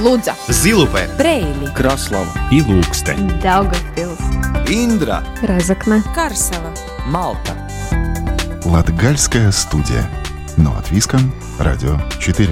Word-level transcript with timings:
Лудза, 0.00 0.34
Зилупе, 0.48 1.10
Брейли, 1.18 1.70
Краслава 1.74 2.32
и 2.50 2.62
Лукстен. 2.62 3.38
Даугавпилс, 3.42 4.18
Индра, 4.66 5.22
Разокна, 5.42 6.02
Карсела. 6.14 6.72
Малта. 7.04 7.52
Латгальская 8.64 9.52
студия. 9.52 10.08
Но 10.56 10.74
от 10.74 10.90
Виском, 10.90 11.34
Радио 11.58 11.98
4. 12.18 12.48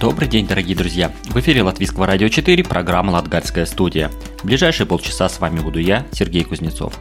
Добрый 0.00 0.28
день, 0.28 0.46
дорогие 0.46 0.76
друзья! 0.76 1.12
В 1.24 1.36
эфире 1.40 1.62
Латвийского 1.62 2.06
радио 2.06 2.28
4, 2.28 2.64
программа 2.64 3.10
«Латгальская 3.10 3.66
студия». 3.66 4.10
Ближайшие 4.42 4.86
полчаса 4.86 5.28
с 5.28 5.38
вами 5.38 5.60
буду 5.60 5.80
я, 5.80 6.06
Сергей 6.12 6.44
Кузнецов. 6.44 6.98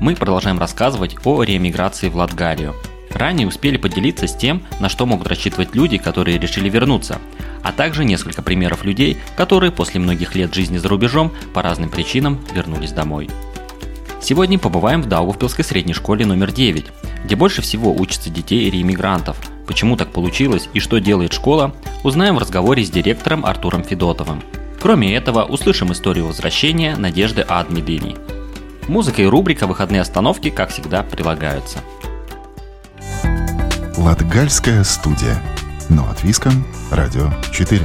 Мы 0.00 0.16
продолжаем 0.16 0.58
рассказывать 0.58 1.16
о 1.24 1.42
реэмиграции 1.42 2.08
в 2.08 2.16
Латгалию. 2.16 2.74
Ранее 3.10 3.46
успели 3.46 3.76
поделиться 3.76 4.26
с 4.26 4.34
тем, 4.34 4.62
на 4.80 4.88
что 4.88 5.04
могут 5.04 5.26
рассчитывать 5.26 5.74
люди, 5.74 5.98
которые 5.98 6.38
решили 6.38 6.70
вернуться, 6.70 7.18
а 7.62 7.72
также 7.72 8.04
несколько 8.04 8.40
примеров 8.40 8.84
людей, 8.84 9.18
которые 9.36 9.70
после 9.70 10.00
многих 10.00 10.34
лет 10.34 10.54
жизни 10.54 10.78
за 10.78 10.88
рубежом 10.88 11.30
по 11.52 11.60
разным 11.60 11.90
причинам 11.90 12.40
вернулись 12.54 12.92
домой. 12.92 13.28
Сегодня 14.22 14.58
побываем 14.58 15.02
в 15.02 15.08
Даугавпилской 15.08 15.64
средней 15.64 15.94
школе 15.94 16.24
номер 16.24 16.52
9, 16.52 16.86
где 17.24 17.36
больше 17.36 17.60
всего 17.60 17.94
учатся 17.94 18.30
детей 18.30 18.70
реэмигрантов. 18.70 19.36
Почему 19.66 19.96
так 19.96 20.10
получилось 20.10 20.68
и 20.72 20.80
что 20.80 21.00
делает 21.00 21.34
школа, 21.34 21.74
узнаем 22.02 22.36
в 22.36 22.38
разговоре 22.38 22.82
с 22.82 22.90
директором 22.90 23.44
Артуром 23.44 23.84
Федотовым. 23.84 24.42
Кроме 24.80 25.14
этого, 25.14 25.44
услышим 25.44 25.92
историю 25.92 26.26
возвращения 26.26 26.96
Надежды 26.96 27.42
Адмидыни. 27.42 28.16
Музыка 28.88 29.22
и 29.22 29.26
рубрика 29.26 29.66
«Выходные 29.66 30.00
остановки», 30.00 30.50
как 30.50 30.70
всегда, 30.70 31.02
прилагаются. 31.02 31.80
Латгальская 33.96 34.84
студия. 34.84 35.42
Но 35.88 36.08
от 36.08 36.22
Виском, 36.22 36.64
Радио 36.90 37.30
4. 37.52 37.82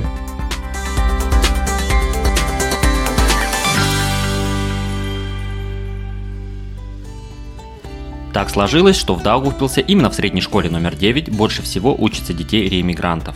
Так 8.33 8.49
сложилось, 8.49 8.97
что 8.97 9.15
в 9.15 9.23
Даугавпилсе 9.23 9.81
именно 9.81 10.09
в 10.09 10.15
средней 10.15 10.41
школе 10.41 10.69
номер 10.69 10.95
9 10.95 11.31
больше 11.31 11.61
всего 11.61 11.95
учатся 11.97 12.33
детей 12.33 12.69
реэмигрантов. 12.69 13.35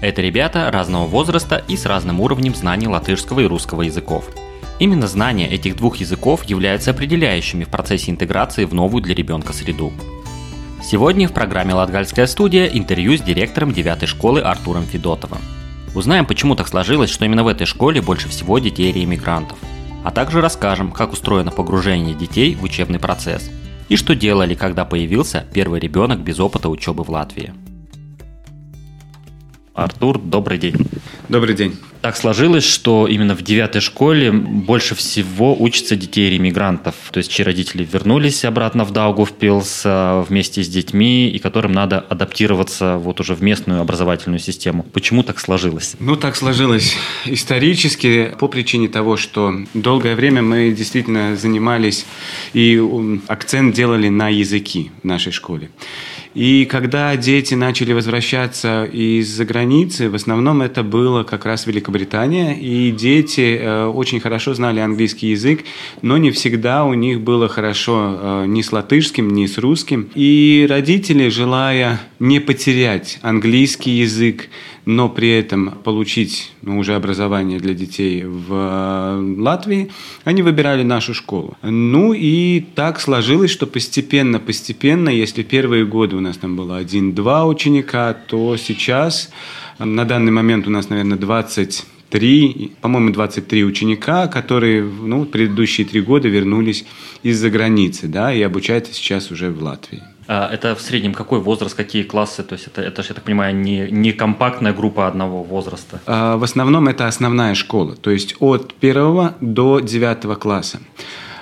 Это 0.00 0.22
ребята 0.22 0.70
разного 0.70 1.06
возраста 1.06 1.62
и 1.68 1.76
с 1.76 1.84
разным 1.86 2.20
уровнем 2.20 2.54
знаний 2.54 2.86
латышского 2.86 3.40
и 3.40 3.46
русского 3.46 3.82
языков. 3.82 4.30
Именно 4.78 5.08
знания 5.08 5.48
этих 5.48 5.76
двух 5.76 5.96
языков 5.96 6.44
являются 6.44 6.92
определяющими 6.92 7.64
в 7.64 7.68
процессе 7.68 8.10
интеграции 8.10 8.64
в 8.64 8.74
новую 8.74 9.02
для 9.02 9.14
ребенка 9.14 9.52
среду. 9.52 9.92
Сегодня 10.82 11.28
в 11.28 11.32
программе 11.32 11.74
«Латгальская 11.74 12.26
студия» 12.26 12.66
интервью 12.66 13.16
с 13.16 13.20
директором 13.20 13.72
9 13.72 14.08
школы 14.08 14.40
Артуром 14.40 14.84
Федотовым. 14.84 15.40
Узнаем, 15.94 16.26
почему 16.26 16.54
так 16.54 16.68
сложилось, 16.68 17.10
что 17.10 17.24
именно 17.24 17.42
в 17.42 17.48
этой 17.48 17.66
школе 17.66 18.00
больше 18.00 18.28
всего 18.28 18.58
детей 18.60 18.92
реэмигрантов. 18.92 19.58
А 20.04 20.12
также 20.12 20.40
расскажем, 20.40 20.92
как 20.92 21.12
устроено 21.12 21.50
погружение 21.50 22.14
детей 22.14 22.54
в 22.54 22.62
учебный 22.62 22.98
процесс– 23.00 23.50
и 23.88 23.96
что 23.96 24.14
делали, 24.14 24.54
когда 24.54 24.84
появился 24.84 25.44
первый 25.52 25.80
ребенок 25.80 26.20
без 26.20 26.38
опыта 26.38 26.68
учебы 26.68 27.04
в 27.04 27.10
Латвии. 27.10 27.52
Артур, 29.78 30.18
добрый 30.18 30.58
день. 30.58 30.74
Добрый 31.28 31.54
день. 31.54 31.76
Так 32.00 32.16
сложилось, 32.16 32.64
что 32.64 33.06
именно 33.06 33.36
в 33.36 33.42
девятой 33.42 33.80
школе 33.80 34.32
больше 34.32 34.94
всего 34.96 35.60
учатся 35.60 35.94
детей 35.94 36.30
ремигрантов, 36.30 36.94
то 37.10 37.18
есть 37.18 37.30
чьи 37.30 37.44
родители 37.44 37.86
вернулись 37.90 38.44
обратно 38.44 38.84
в 38.84 38.92
Даугавпилс 38.92 39.82
а, 39.84 40.22
вместе 40.22 40.62
с 40.62 40.68
детьми, 40.68 41.28
и 41.28 41.38
которым 41.38 41.72
надо 41.72 42.00
адаптироваться 42.00 42.96
вот 42.98 43.20
уже 43.20 43.34
в 43.34 43.42
местную 43.42 43.80
образовательную 43.80 44.40
систему. 44.40 44.84
Почему 44.84 45.22
так 45.22 45.38
сложилось? 45.38 45.96
Ну, 46.00 46.16
так 46.16 46.34
сложилось 46.34 46.96
исторически 47.24 48.32
по 48.38 48.48
причине 48.48 48.88
того, 48.88 49.16
что 49.16 49.54
долгое 49.74 50.16
время 50.16 50.42
мы 50.42 50.72
действительно 50.72 51.36
занимались 51.36 52.04
и 52.52 52.82
акцент 53.28 53.74
делали 53.74 54.08
на 54.08 54.28
языки 54.28 54.90
в 55.02 55.04
нашей 55.06 55.30
школе. 55.32 55.70
И 56.34 56.66
когда 56.66 57.16
дети 57.16 57.54
начали 57.54 57.92
возвращаться 57.92 58.84
из-за 58.84 59.44
границы, 59.44 60.10
в 60.10 60.14
основном 60.14 60.62
это 60.62 60.82
было 60.82 61.22
как 61.22 61.44
раз 61.44 61.66
Великобритания, 61.66 62.58
и 62.58 62.90
дети 62.90 63.58
э, 63.60 63.86
очень 63.86 64.20
хорошо 64.20 64.54
знали 64.54 64.80
английский 64.80 65.28
язык, 65.28 65.64
но 66.02 66.16
не 66.16 66.30
всегда 66.30 66.84
у 66.84 66.94
них 66.94 67.20
было 67.20 67.48
хорошо 67.48 68.18
э, 68.20 68.44
ни 68.46 68.62
с 68.62 68.72
латышским, 68.72 69.30
ни 69.30 69.46
с 69.46 69.58
русским. 69.58 70.08
И 70.14 70.66
родители, 70.68 71.28
желая 71.28 72.00
не 72.18 72.40
потерять 72.40 73.18
английский 73.22 73.92
язык, 73.92 74.48
но 74.88 75.10
при 75.10 75.28
этом 75.28 75.72
получить 75.84 76.50
ну, 76.62 76.78
уже 76.78 76.94
образование 76.94 77.58
для 77.58 77.74
детей 77.74 78.24
в 78.24 78.46
э, 78.50 79.34
Латвии, 79.38 79.90
они 80.24 80.40
выбирали 80.40 80.82
нашу 80.82 81.12
школу. 81.12 81.58
Ну 81.60 82.14
и 82.14 82.64
так 82.74 82.98
сложилось, 82.98 83.50
что 83.50 83.66
постепенно, 83.66 84.40
постепенно, 84.40 85.10
если 85.10 85.42
первые 85.42 85.84
годы 85.84 86.16
у 86.16 86.20
нас 86.20 86.38
там 86.38 86.56
было 86.56 86.78
один-два 86.78 87.44
ученика, 87.44 88.14
то 88.14 88.56
сейчас 88.56 89.28
на 89.78 90.06
данный 90.06 90.32
момент 90.32 90.66
у 90.66 90.70
нас, 90.70 90.88
наверное, 90.88 91.18
20 91.18 91.84
три, 92.08 92.72
по-моему, 92.80 93.12
23 93.12 93.64
ученика, 93.66 94.26
которые 94.28 94.82
ну, 94.82 95.26
предыдущие 95.26 95.86
три 95.86 96.00
года 96.00 96.28
вернулись 96.28 96.86
из-за 97.22 97.50
границы, 97.50 98.06
да, 98.06 98.32
и 98.32 98.40
обучаются 98.40 98.94
сейчас 98.94 99.30
уже 99.30 99.50
в 99.50 99.62
Латвии. 99.62 100.02
А 100.30 100.50
это 100.52 100.74
в 100.74 100.80
среднем 100.82 101.14
какой 101.14 101.40
возраст, 101.40 101.74
какие 101.74 102.02
классы? 102.02 102.42
То 102.42 102.52
есть 102.52 102.66
это, 102.66 102.82
это 102.82 103.02
я 103.08 103.14
так 103.14 103.24
понимаю, 103.24 103.56
не, 103.56 103.90
не 103.90 104.12
компактная 104.12 104.74
группа 104.74 105.08
одного 105.08 105.42
возраста? 105.42 106.00
А, 106.04 106.36
в 106.36 106.44
основном 106.44 106.86
это 106.86 107.06
основная 107.06 107.54
школа, 107.54 107.96
то 107.96 108.10
есть 108.10 108.36
от 108.38 108.74
первого 108.74 109.34
до 109.40 109.80
девятого 109.80 110.34
класса. 110.34 110.80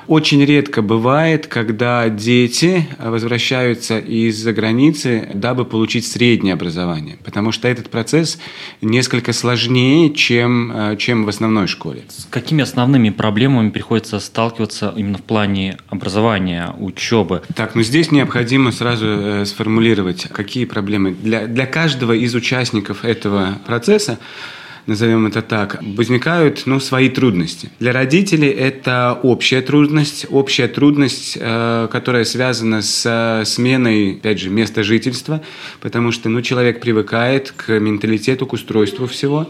Очень 0.07 0.45
редко 0.45 0.83
бывает, 0.83 1.49
когда 1.49 2.09
дети 2.09 2.87
возвращаются 2.99 3.99
из-за 3.99 4.53
границы, 4.53 5.29
дабы 5.35 5.65
получить 5.65 6.07
среднее 6.07 6.55
образование, 6.55 7.19
потому 7.25 7.51
что 7.51 7.67
этот 7.67 7.91
процесс 7.91 8.39
несколько 8.81 9.33
сложнее, 9.33 10.15
чем, 10.15 10.73
э, 10.73 10.97
чем 10.97 11.25
в 11.25 11.29
основной 11.29 11.67
школе. 11.67 12.05
С 12.09 12.27
какими 12.31 12.63
основными 12.63 13.11
проблемами 13.11 13.71
приходится 13.71 14.21
сталкиваться 14.21 14.95
именно 14.97 15.19
в 15.19 15.23
плане 15.23 15.77
образования, 15.89 16.73
учебы? 16.79 17.43
Так, 17.57 17.75
ну 17.75 17.83
здесь 17.83 18.13
необходимо 18.13 18.71
сразу 18.71 19.07
э, 19.07 19.45
сформулировать, 19.45 20.29
какие 20.29 20.67
проблемы. 20.67 21.17
Для, 21.21 21.47
для 21.47 21.67
каждого 21.67 22.13
из 22.13 22.35
участников 22.35 23.05
этого 23.05 23.59
процесса 23.67 24.19
назовем 24.87 25.27
это 25.27 25.43
так, 25.43 25.83
возникают 25.83 26.63
ну, 26.67 26.81
свои 26.81 27.09
трудности. 27.09 27.71
Для 27.81 27.93
родителей 27.93 28.49
это 28.49 29.19
общая 29.23 29.61
трудность, 29.61 30.27
общая 30.31 30.69
трудность, 30.69 31.37
э, 31.41 31.89
которая 31.91 32.25
связана 32.25 32.83
с 32.83 33.05
э, 33.05 33.45
сменой, 33.45 34.15
опять 34.15 34.41
же, 34.41 34.51
места 34.51 34.83
жительства, 34.83 35.43
потому 35.81 36.13
что 36.13 36.29
ну, 36.29 36.41
человек 36.43 36.81
привыкает 36.81 37.53
к 37.53 37.79
менталитету, 37.79 38.47
к 38.47 38.53
устройству 38.53 39.07
всего. 39.07 39.49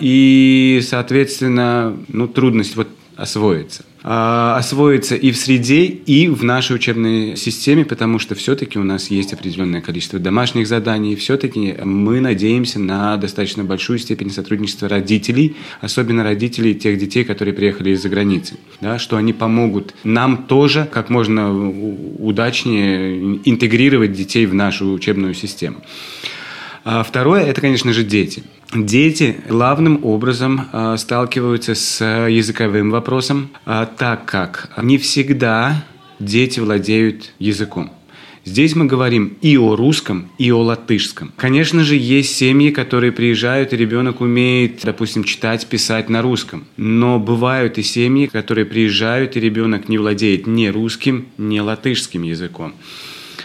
И, 0.00 0.80
соответственно, 0.82 1.96
ну, 2.08 2.26
трудность 2.26 2.74
вот 2.74 2.88
освоиться. 3.16 3.84
А, 4.06 4.56
освоиться 4.58 5.14
и 5.16 5.30
в 5.30 5.36
среде, 5.38 5.84
и 5.84 6.28
в 6.28 6.44
нашей 6.44 6.76
учебной 6.76 7.36
системе, 7.36 7.86
потому 7.86 8.18
что 8.18 8.34
все-таки 8.34 8.78
у 8.78 8.84
нас 8.84 9.10
есть 9.10 9.32
определенное 9.32 9.80
количество 9.80 10.18
домашних 10.18 10.66
заданий, 10.66 11.16
все-таки 11.16 11.74
мы 11.82 12.20
надеемся 12.20 12.78
на 12.78 13.16
достаточно 13.16 13.64
большую 13.64 13.98
степень 13.98 14.30
сотрудничества 14.30 14.88
родителей, 14.88 15.56
особенно 15.80 16.22
родителей 16.22 16.74
тех 16.74 16.98
детей, 16.98 17.24
которые 17.24 17.54
приехали 17.54 17.90
из-за 17.90 18.10
границы, 18.10 18.56
да, 18.82 18.98
что 18.98 19.16
они 19.16 19.32
помогут 19.32 19.94
нам 20.04 20.44
тоже 20.44 20.86
как 20.92 21.08
можно 21.08 21.50
удачнее 21.58 23.40
интегрировать 23.44 24.12
детей 24.12 24.44
в 24.44 24.52
нашу 24.52 24.92
учебную 24.92 25.32
систему. 25.32 25.76
А 26.84 27.02
второе– 27.02 27.44
это, 27.46 27.60
конечно 27.62 27.92
же, 27.92 28.04
дети. 28.04 28.44
Дети 28.74 29.36
главным 29.48 30.04
образом 30.04 30.68
э, 30.72 30.96
сталкиваются 30.98 31.74
с 31.74 32.04
языковым 32.28 32.90
вопросом, 32.90 33.50
э, 33.64 33.86
так 33.96 34.26
как 34.26 34.70
не 34.82 34.98
всегда 34.98 35.84
дети 36.18 36.60
владеют 36.60 37.32
языком. 37.38 37.90
Здесь 38.44 38.76
мы 38.76 38.84
говорим 38.84 39.38
и 39.40 39.56
о 39.56 39.74
русском, 39.74 40.28
и 40.36 40.52
о 40.52 40.60
латышском. 40.60 41.32
Конечно 41.36 41.82
же, 41.82 41.96
есть 41.96 42.36
семьи, 42.36 42.70
которые 42.70 43.10
приезжают, 43.10 43.72
и 43.72 43.76
ребенок 43.78 44.20
умеет, 44.20 44.80
допустим, 44.82 45.24
читать, 45.24 45.66
писать 45.66 46.10
на 46.10 46.20
русском. 46.20 46.66
Но 46.76 47.18
бывают 47.18 47.78
и 47.78 47.82
семьи, 47.82 48.26
которые 48.26 48.66
приезжают, 48.66 49.36
и 49.36 49.40
ребенок 49.40 49.88
не 49.88 49.96
владеет 49.96 50.46
ни 50.46 50.66
русским, 50.66 51.28
ни 51.38 51.58
латышским 51.58 52.22
языком. 52.22 52.74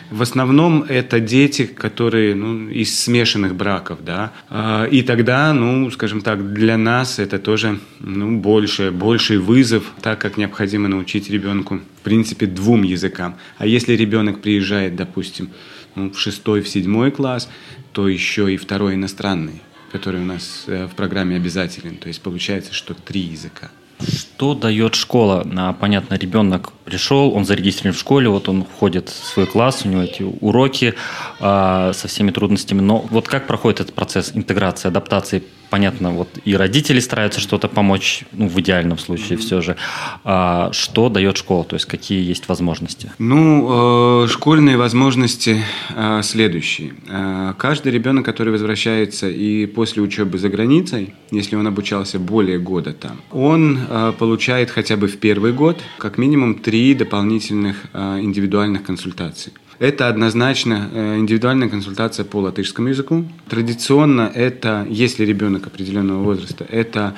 В 0.09 0.23
основном 0.23 0.83
это 0.83 1.19
дети, 1.19 1.65
которые 1.65 2.33
ну, 2.33 2.67
из 2.67 2.99
смешанных 2.99 3.53
браков, 3.53 3.99
да. 4.03 4.33
А, 4.49 4.85
и 4.85 5.03
тогда, 5.03 5.53
ну, 5.53 5.91
скажем 5.91 6.21
так, 6.21 6.51
для 6.53 6.77
нас 6.77 7.19
это 7.19 7.37
тоже 7.37 7.79
ну, 7.99 8.37
больше, 8.37 8.89
больший 8.89 9.37
вызов, 9.37 9.83
так 10.01 10.19
как 10.19 10.37
необходимо 10.37 10.87
научить 10.87 11.29
ребенку, 11.29 11.79
в 12.01 12.03
принципе, 12.03 12.47
двум 12.47 12.81
языкам. 12.81 13.35
А 13.59 13.67
если 13.67 13.93
ребенок 13.93 14.41
приезжает, 14.41 14.95
допустим, 14.95 15.49
ну, 15.93 16.09
в 16.09 16.19
шестой, 16.19 16.61
в 16.61 16.67
седьмой 16.67 17.11
класс, 17.11 17.47
то 17.91 18.07
еще 18.07 18.51
и 18.51 18.57
второй 18.57 18.95
иностранный, 18.95 19.61
который 19.91 20.21
у 20.21 20.25
нас 20.25 20.63
э, 20.65 20.87
в 20.87 20.95
программе 20.95 21.35
обязателен. 21.35 21.97
То 21.97 22.07
есть 22.07 22.21
получается, 22.21 22.73
что 22.73 22.95
три 22.95 23.21
языка. 23.21 23.69
Что 24.01 24.55
дает 24.55 24.95
школа? 24.95 25.45
А, 25.57 25.73
понятно, 25.73 26.15
ребенок 26.15 26.71
пришел, 26.85 27.33
он 27.35 27.45
зарегистрирован 27.45 27.95
в 27.95 27.99
школе, 27.99 28.29
вот 28.29 28.47
он 28.47 28.63
входит 28.63 29.09
в 29.09 29.25
свой 29.25 29.45
класс, 29.45 29.81
у 29.83 29.89
него 29.89 30.01
эти 30.01 30.23
уроки 30.23 30.95
а, 31.41 31.91
со 31.93 32.07
всеми 32.07 32.31
трудностями. 32.31 32.79
Но 32.79 33.05
вот 33.09 33.27
как 33.27 33.47
проходит 33.47 33.81
этот 33.81 33.95
процесс 33.95 34.31
интеграции, 34.33 34.87
адаптации 34.87 35.43
понятно, 35.69 36.11
вот 36.11 36.29
и 36.45 36.55
родители 36.55 36.99
стараются 36.99 37.39
что-то 37.39 37.67
помочь, 37.67 38.23
ну, 38.31 38.47
в 38.47 38.59
идеальном 38.59 38.97
случае 38.97 39.37
mm-hmm. 39.37 39.41
все 39.41 39.61
же. 39.61 39.75
А 40.23 40.71
что 40.73 41.09
дает 41.09 41.37
школа, 41.37 41.63
то 41.63 41.75
есть 41.75 41.85
какие 41.85 42.23
есть 42.23 42.47
возможности? 42.49 43.11
Ну, 43.19 44.23
э, 44.23 44.27
школьные 44.27 44.77
возможности 44.77 45.63
э, 45.95 46.21
следующие. 46.23 46.93
Э, 47.07 47.53
каждый 47.57 47.91
ребенок, 47.91 48.25
который 48.25 48.51
возвращается 48.51 49.29
и 49.29 49.65
после 49.65 50.01
учебы 50.01 50.37
за 50.37 50.49
границей, 50.49 51.13
если 51.31 51.55
он 51.55 51.67
обучался 51.67 52.19
более 52.19 52.59
года 52.59 52.93
там, 52.93 53.21
он 53.31 53.79
э, 53.89 54.13
получает 54.17 54.71
хотя 54.71 54.97
бы 54.97 55.07
в 55.07 55.17
первый 55.17 55.53
год 55.53 55.79
как 55.97 56.17
минимум 56.17 56.55
три 56.55 56.93
дополнительных 56.93 57.85
э, 57.93 58.19
индивидуальных 58.21 58.83
консультаций. 58.83 59.53
Это 59.79 60.09
однозначно 60.09 60.89
э, 60.91 61.17
индивидуальная 61.17 61.69
консультация 61.69 62.25
по 62.25 62.37
латышскому 62.41 62.89
языку. 62.89 63.25
Традиционно 63.49 64.29
это, 64.33 64.85
если 64.89 65.23
ребенок 65.25 65.67
определенного 65.67 66.21
возраста, 66.21 66.65
это 66.69 67.15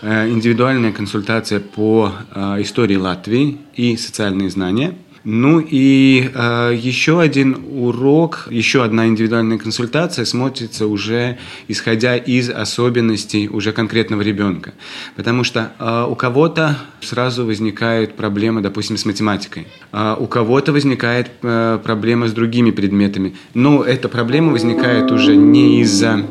э, 0.00 0.28
индивидуальная 0.28 0.92
консультация 0.92 1.58
по 1.58 2.12
э, 2.32 2.62
истории 2.62 2.96
Латвии 2.96 3.58
и 3.74 3.96
социальные 3.96 4.50
знания– 4.50 4.94
ну 5.24 5.58
и 5.58 6.30
э, 6.34 6.74
еще 6.76 7.20
один 7.20 7.56
урок, 7.72 8.46
еще 8.50 8.84
одна 8.84 9.06
индивидуальная 9.06 9.56
консультация 9.56 10.26
смотрится 10.26 10.86
уже 10.86 11.38
исходя 11.66 12.16
из 12.16 12.50
особенностей 12.50 13.48
уже 13.48 13.72
конкретного 13.72 14.20
ребенка. 14.20 14.74
Потому 15.16 15.42
что 15.42 15.72
э, 15.78 16.06
у 16.10 16.14
кого-то 16.14 16.78
сразу 17.00 17.46
возникают 17.46 18.14
проблемы, 18.16 18.60
допустим, 18.60 18.98
с 18.98 19.06
математикой. 19.06 19.66
А 19.92 20.16
у 20.16 20.26
кого-то 20.26 20.72
возникает 20.72 21.30
э, 21.42 21.78
проблема 21.82 22.28
с 22.28 22.32
другими 22.32 22.70
предметами. 22.70 23.34
Но 23.54 23.82
эта 23.82 24.10
проблема 24.10 24.52
возникает 24.52 25.10
уже 25.10 25.36
не 25.36 25.80
из-за 25.80 26.24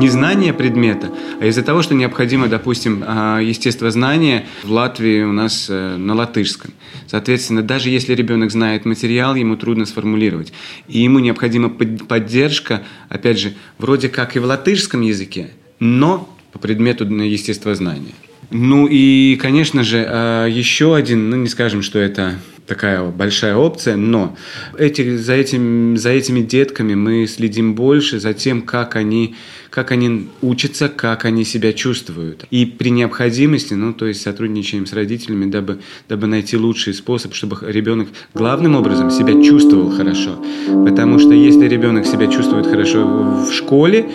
незнание 0.00 0.52
предмета, 0.52 1.12
а 1.40 1.46
из-за 1.46 1.62
того, 1.62 1.82
что 1.82 1.94
необходимо, 1.94 2.48
допустим, 2.48 3.04
а, 3.06 3.38
естествознание 3.40 4.46
в 4.64 4.70
Латвии 4.70 5.22
у 5.22 5.32
нас 5.32 5.66
э, 5.68 5.96
на 5.96 6.14
латышском. 6.14 6.72
Соответственно, 7.06 7.62
даже 7.62 7.90
если 7.90 8.14
ребенок 8.14 8.50
знает 8.50 8.84
материал, 8.84 9.34
ему 9.34 9.56
трудно 9.56 9.86
сформулировать. 9.86 10.52
И 10.88 11.00
ему 11.00 11.18
необходима 11.18 11.68
поддержка, 11.68 12.82
опять 13.08 13.38
же, 13.38 13.54
вроде 13.78 14.08
как 14.08 14.36
и 14.36 14.38
в 14.38 14.44
латышском 14.44 15.00
языке, 15.02 15.50
но 15.78 16.28
по 16.52 16.58
предмету 16.58 17.04
естествознания. 17.04 18.14
Ну 18.50 18.86
и, 18.88 19.36
конечно 19.36 19.84
же, 19.84 20.04
а, 20.08 20.46
еще 20.46 20.96
один, 20.96 21.30
ну 21.30 21.36
не 21.36 21.48
скажем, 21.48 21.82
что 21.82 21.98
это 21.98 22.34
такая 22.70 23.02
большая 23.02 23.56
опция, 23.56 23.96
но 23.96 24.36
эти, 24.78 25.16
за, 25.16 25.32
этим, 25.32 25.96
за 25.96 26.10
этими 26.10 26.40
детками 26.40 26.94
мы 26.94 27.26
следим 27.26 27.74
больше, 27.74 28.20
за 28.20 28.32
тем, 28.32 28.62
как 28.62 28.94
они, 28.94 29.34
как 29.70 29.90
они 29.90 30.28
учатся, 30.40 30.88
как 30.88 31.24
они 31.24 31.44
себя 31.44 31.72
чувствуют. 31.72 32.44
И 32.52 32.66
при 32.66 32.90
необходимости, 32.90 33.74
ну, 33.74 33.92
то 33.92 34.06
есть 34.06 34.22
сотрудничаем 34.22 34.86
с 34.86 34.92
родителями, 34.92 35.50
дабы, 35.50 35.80
дабы 36.08 36.28
найти 36.28 36.56
лучший 36.56 36.94
способ, 36.94 37.34
чтобы 37.34 37.56
ребенок 37.62 38.08
главным 38.34 38.76
образом 38.76 39.10
себя 39.10 39.32
чувствовал 39.42 39.90
хорошо. 39.90 40.40
Потому 40.84 41.18
что 41.18 41.32
если 41.32 41.66
ребенок 41.66 42.06
себя 42.06 42.28
чувствует 42.28 42.68
хорошо 42.68 43.04
в 43.04 43.52
школе, 43.52 44.08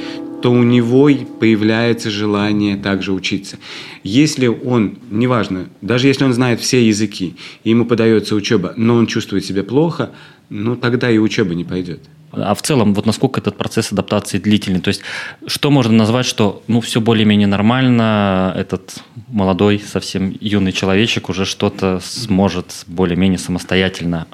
то 0.46 0.52
у 0.52 0.62
него 0.62 1.10
появляется 1.40 2.12
желание 2.12 2.78
также 2.78 3.14
учиться. 3.14 3.58
Если 4.04 4.46
он, 4.46 5.00
неважно, 5.10 5.70
даже 5.82 6.08
если 6.08 6.24
он 6.24 6.34
знает 6.34 6.60
все 6.60 6.88
языки, 6.88 7.36
ему 7.64 7.84
подается 7.86 8.36
учеба, 8.36 8.72
но 8.78 8.94
он 8.94 9.08
чувствует 9.08 9.44
себя 9.44 9.64
плохо, 9.64 10.12
ну 10.52 10.76
тогда 10.76 11.10
и 11.10 11.18
учеба 11.18 11.56
не 11.56 11.64
пойдет. 11.64 12.00
А 12.32 12.54
в 12.54 12.62
целом, 12.62 12.94
вот 12.94 13.08
насколько 13.08 13.40
этот 13.40 13.58
процесс 13.58 13.92
адаптации 13.92 14.38
длительный? 14.38 14.82
То 14.82 14.90
есть, 14.90 15.02
что 15.48 15.72
можно 15.72 15.94
назвать, 15.94 16.28
что 16.28 16.62
ну 16.68 16.80
все 16.80 17.02
более-менее 17.02 17.48
нормально, 17.48 18.54
этот 18.56 18.98
молодой, 19.28 19.80
совсем 19.84 20.38
юный 20.40 20.74
человечек 20.74 21.30
уже 21.30 21.46
что-то 21.46 22.00
сможет 22.04 22.84
более-менее 22.86 23.40
самостоятельно 23.40 24.28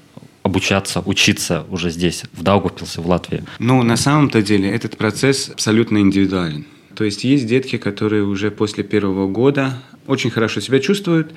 обучаться, 0.43 1.01
учиться 1.05 1.65
уже 1.69 1.89
здесь, 1.89 2.23
в 2.33 2.43
Даугавпилсе, 2.43 3.01
в 3.01 3.07
Латвии? 3.07 3.43
Ну, 3.59 3.83
на 3.83 3.97
самом-то 3.97 4.41
деле 4.41 4.69
этот 4.69 4.97
процесс 4.97 5.49
абсолютно 5.49 5.99
индивидуален. 5.99 6.65
То 6.95 7.05
есть 7.05 7.23
есть 7.23 7.47
детки, 7.47 7.77
которые 7.77 8.23
уже 8.23 8.51
после 8.51 8.83
первого 8.83 9.27
года 9.27 9.73
очень 10.07 10.29
хорошо 10.29 10.59
себя 10.59 10.79
чувствуют, 10.79 11.33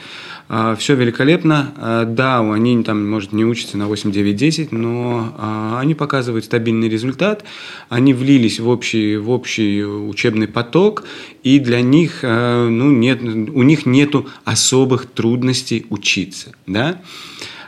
а, 0.49 0.75
все 0.75 0.95
великолепно. 0.95 1.73
А, 1.77 2.05
да, 2.05 2.41
они 2.41 2.83
там, 2.83 3.09
может, 3.09 3.33
не 3.33 3.45
учатся 3.45 3.79
на 3.79 3.87
8, 3.87 4.11
9, 4.11 4.37
10, 4.37 4.73
но 4.73 5.35
а, 5.39 5.79
они 5.81 5.95
показывают 5.95 6.45
стабильный 6.45 6.89
результат, 6.89 7.45
они 7.89 8.15
влились 8.15 8.59
в 8.59 8.69
общий, 8.69 9.17
в 9.17 9.31
общий 9.31 9.85
учебный 9.85 10.49
поток, 10.49 11.05
и 11.43 11.59
для 11.59 11.81
них, 11.83 12.21
ну, 12.23 12.91
нет, 12.91 13.23
у 13.23 13.63
них 13.63 13.87
нету 13.87 14.27
особых 14.45 15.07
трудностей 15.07 15.87
учиться, 15.91 16.53
да. 16.67 17.01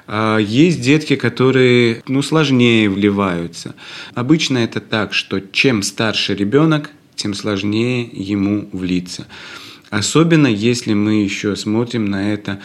А, 0.07 0.39
есть 0.39 0.81
детки, 0.81 1.17
которые 1.17 2.03
ну, 2.07 2.23
сложнее 2.23 2.89
вливаются. 2.89 3.75
Обычно 4.15 4.59
это 4.59 4.81
так, 4.81 5.13
что 5.13 5.41
чем 5.41 5.83
старше 5.83 6.35
ребенок, 6.35 6.91
тем 7.15 7.35
сложнее 7.35 8.09
ему 8.13 8.69
влиться. 8.73 9.27
Особенно 9.91 10.49
если 10.49 10.95
мы 10.95 11.23
еще 11.23 11.57
смотрим 11.57 12.07
на 12.07 12.33
это 12.33 12.61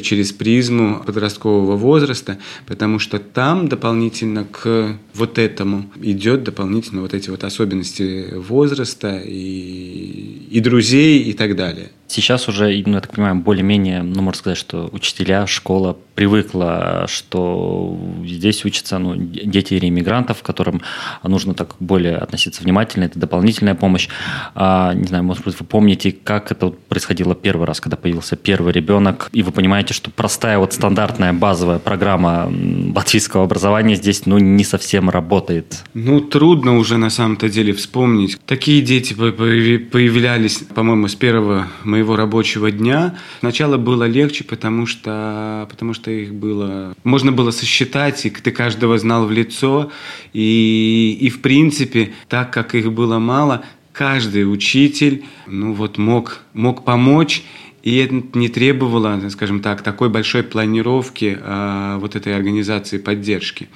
через 0.00 0.32
призму 0.32 1.02
подросткового 1.04 1.76
возраста, 1.76 2.38
потому 2.66 2.98
что 2.98 3.18
там 3.18 3.68
дополнительно 3.68 4.44
к 4.44 4.96
вот 5.14 5.38
этому 5.38 5.90
идет 6.00 6.42
дополнительно 6.42 7.02
вот 7.02 7.14
эти 7.14 7.30
вот 7.30 7.44
особенности 7.44 8.34
возраста 8.34 9.20
и, 9.24 10.23
и 10.54 10.60
друзей 10.60 11.18
и 11.18 11.32
так 11.32 11.56
далее. 11.56 11.88
Сейчас 12.06 12.48
уже, 12.48 12.82
ну, 12.86 12.94
я 12.94 13.00
так 13.00 13.12
понимаю, 13.12 13.36
более-менее, 13.36 14.02
ну, 14.02 14.22
можно 14.22 14.38
сказать, 14.38 14.58
что 14.58 14.88
учителя, 14.92 15.46
школа 15.48 15.96
привыкла, 16.14 17.06
что 17.08 17.98
здесь 18.24 18.64
учатся 18.64 18.98
ну, 18.98 19.16
дети 19.16 19.74
реиммигрантов, 19.74 20.42
которым 20.42 20.82
нужно 21.24 21.54
так 21.54 21.74
более 21.80 22.18
относиться 22.18 22.62
внимательно, 22.62 23.04
это 23.04 23.18
дополнительная 23.18 23.74
помощь. 23.74 24.08
А, 24.54 24.94
не 24.94 25.06
знаю, 25.06 25.24
может 25.24 25.44
быть, 25.44 25.58
вы 25.58 25.66
помните, 25.66 26.12
как 26.12 26.52
это 26.52 26.68
происходило 26.68 27.34
первый 27.34 27.66
раз, 27.66 27.80
когда 27.80 27.96
появился 27.96 28.36
первый 28.36 28.72
ребенок, 28.72 29.28
и 29.32 29.42
вы 29.42 29.50
понимаете, 29.50 29.92
что 29.92 30.10
простая 30.10 30.58
вот 30.58 30.72
стандартная 30.72 31.32
базовая 31.32 31.80
программа 31.80 32.52
латвийского 32.94 33.44
образования 33.44 33.96
здесь, 33.96 34.26
ну, 34.26 34.38
не 34.38 34.62
совсем 34.62 35.10
работает. 35.10 35.82
Ну, 35.94 36.20
трудно 36.20 36.76
уже 36.76 36.96
на 36.96 37.10
самом-то 37.10 37.48
деле 37.48 37.72
вспомнить. 37.72 38.38
Такие 38.46 38.82
дети 38.82 39.14
появлялись, 39.14 40.43
по-моему, 40.48 41.08
с 41.08 41.14
первого 41.14 41.68
моего 41.84 42.16
рабочего 42.16 42.70
дня. 42.70 43.18
Сначала 43.40 43.76
было 43.76 44.04
легче, 44.04 44.44
потому 44.44 44.86
что, 44.86 45.66
потому 45.70 45.94
что 45.94 46.10
их 46.10 46.34
было... 46.34 46.94
Можно 47.04 47.32
было 47.32 47.50
сосчитать, 47.50 48.24
и 48.26 48.30
ты 48.30 48.50
каждого 48.50 48.98
знал 48.98 49.26
в 49.26 49.30
лицо. 49.30 49.90
И, 50.32 51.16
и 51.20 51.28
в 51.30 51.40
принципе, 51.40 52.12
так 52.28 52.52
как 52.52 52.74
их 52.74 52.92
было 52.92 53.18
мало, 53.18 53.64
каждый 53.92 54.50
учитель 54.50 55.24
ну, 55.46 55.72
вот 55.72 55.98
мог, 55.98 56.40
мог 56.52 56.84
помочь 56.84 57.44
и 57.84 57.98
это 57.98 58.22
не 58.32 58.48
требовало, 58.48 59.20
скажем 59.28 59.60
так, 59.60 59.82
такой 59.82 60.08
большой 60.08 60.42
планировки 60.42 61.38
а, 61.38 61.98
вот 61.98 62.16
этой 62.16 62.34
организации 62.34 62.96
поддержки. 62.96 63.68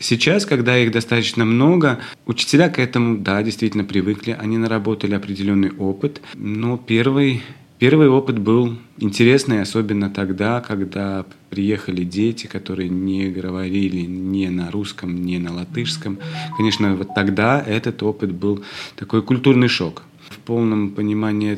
Сейчас, 0.00 0.46
когда 0.46 0.78
их 0.78 0.92
достаточно 0.92 1.44
много, 1.44 1.98
учителя 2.26 2.68
к 2.68 2.78
этому, 2.78 3.18
да, 3.18 3.42
действительно 3.42 3.84
привыкли, 3.84 4.36
они 4.38 4.58
наработали 4.58 5.14
определенный 5.14 5.72
опыт, 5.72 6.20
но 6.34 6.76
первый 6.76 7.42
Первый 7.78 8.08
опыт 8.08 8.40
был 8.40 8.76
интересный, 8.98 9.62
особенно 9.62 10.10
тогда, 10.10 10.60
когда 10.60 11.24
приехали 11.48 12.02
дети, 12.02 12.48
которые 12.48 12.88
не 12.88 13.28
говорили 13.28 14.00
ни 14.00 14.48
на 14.48 14.72
русском, 14.72 15.24
ни 15.24 15.38
на 15.38 15.54
латышском. 15.54 16.18
Конечно, 16.56 16.96
вот 16.96 17.14
тогда 17.14 17.62
этот 17.64 18.02
опыт 18.02 18.32
был 18.32 18.64
такой 18.96 19.22
культурный 19.22 19.68
шок. 19.68 20.02
В 20.28 20.38
полном 20.38 20.90
понимании 20.90 21.52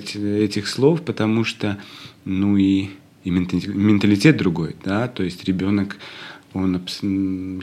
этих 0.45 0.69
слов, 0.69 1.01
потому 1.01 1.45
что, 1.45 1.79
ну 2.27 2.59
и, 2.59 2.91
и 3.25 3.31
менталитет 3.31 4.37
другой, 4.37 4.77
да, 4.85 5.09
то 5.09 5.23
есть 5.23 5.45
ребенок 5.45 5.97
он, 6.55 6.81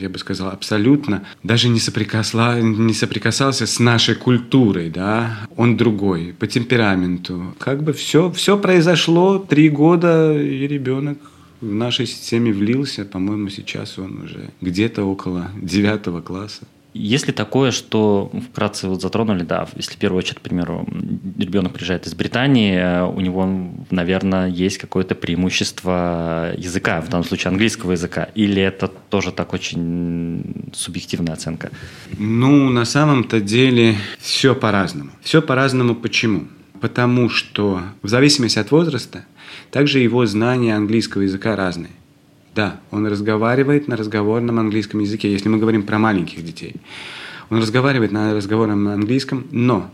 я 0.00 0.08
бы 0.08 0.18
сказал, 0.18 0.48
абсолютно 0.50 1.24
даже 1.42 1.68
не, 1.68 1.80
соприкасла, 1.80 2.60
не 2.60 2.94
соприкасался 2.94 3.66
с 3.66 3.78
нашей 3.78 4.14
культурой, 4.14 4.90
да, 4.90 5.38
он 5.56 5.76
другой 5.76 6.34
по 6.38 6.46
темпераменту. 6.46 7.54
Как 7.58 7.82
бы 7.82 7.92
все, 7.92 8.30
все 8.32 8.58
произошло, 8.58 9.38
три 9.38 9.68
года, 9.68 10.38
и 10.38 10.66
ребенок 10.66 11.18
в 11.60 11.74
нашей 11.74 12.06
системе 12.06 12.52
влился, 12.52 13.04
по-моему, 13.04 13.48
сейчас 13.48 13.98
он 13.98 14.22
уже 14.22 14.50
где-то 14.60 15.04
около 15.04 15.50
девятого 15.60 16.20
класса. 16.20 16.62
Если 16.98 17.30
такое, 17.30 17.70
что 17.70 18.32
вкратце 18.50 18.88
вот 18.88 19.00
затронули, 19.00 19.44
да, 19.44 19.68
если 19.76 19.94
в 19.94 19.98
первую 19.98 20.18
очередь, 20.18 20.38
к 20.38 20.40
примеру, 20.40 20.84
ребенок 21.38 21.72
приезжает 21.72 22.08
из 22.08 22.14
Британии, 22.14 22.74
э, 22.74 23.04
у 23.04 23.20
него, 23.20 23.48
наверное, 23.90 24.48
есть 24.48 24.78
какое-то 24.78 25.14
преимущество 25.14 26.52
языка, 26.56 27.00
в 27.00 27.08
данном 27.08 27.24
случае 27.24 27.50
английского 27.50 27.92
языка, 27.92 28.28
или 28.34 28.60
это 28.60 28.88
тоже 28.88 29.30
так 29.30 29.52
очень 29.52 30.72
субъективная 30.74 31.34
оценка? 31.34 31.70
Ну, 32.18 32.68
на 32.68 32.84
самом-то 32.84 33.40
деле 33.40 33.94
все 34.18 34.56
по-разному. 34.56 35.12
Все 35.22 35.40
по-разному 35.40 35.94
почему? 35.94 36.48
Потому 36.80 37.28
что 37.28 37.80
в 38.02 38.08
зависимости 38.08 38.58
от 38.58 38.72
возраста, 38.72 39.24
также 39.70 40.00
его 40.00 40.26
знания 40.26 40.74
английского 40.74 41.22
языка 41.22 41.54
разные. 41.54 41.92
Да, 42.58 42.80
он 42.90 43.06
разговаривает 43.06 43.86
на 43.86 43.96
разговорном 43.96 44.58
английском 44.58 44.98
языке, 44.98 45.30
если 45.30 45.48
мы 45.48 45.58
говорим 45.58 45.84
про 45.84 45.96
маленьких 46.00 46.44
детей. 46.44 46.74
Он 47.50 47.58
разговаривает 47.58 48.10
на 48.10 48.34
разговорном 48.34 48.88
английском, 48.88 49.46
но 49.52 49.88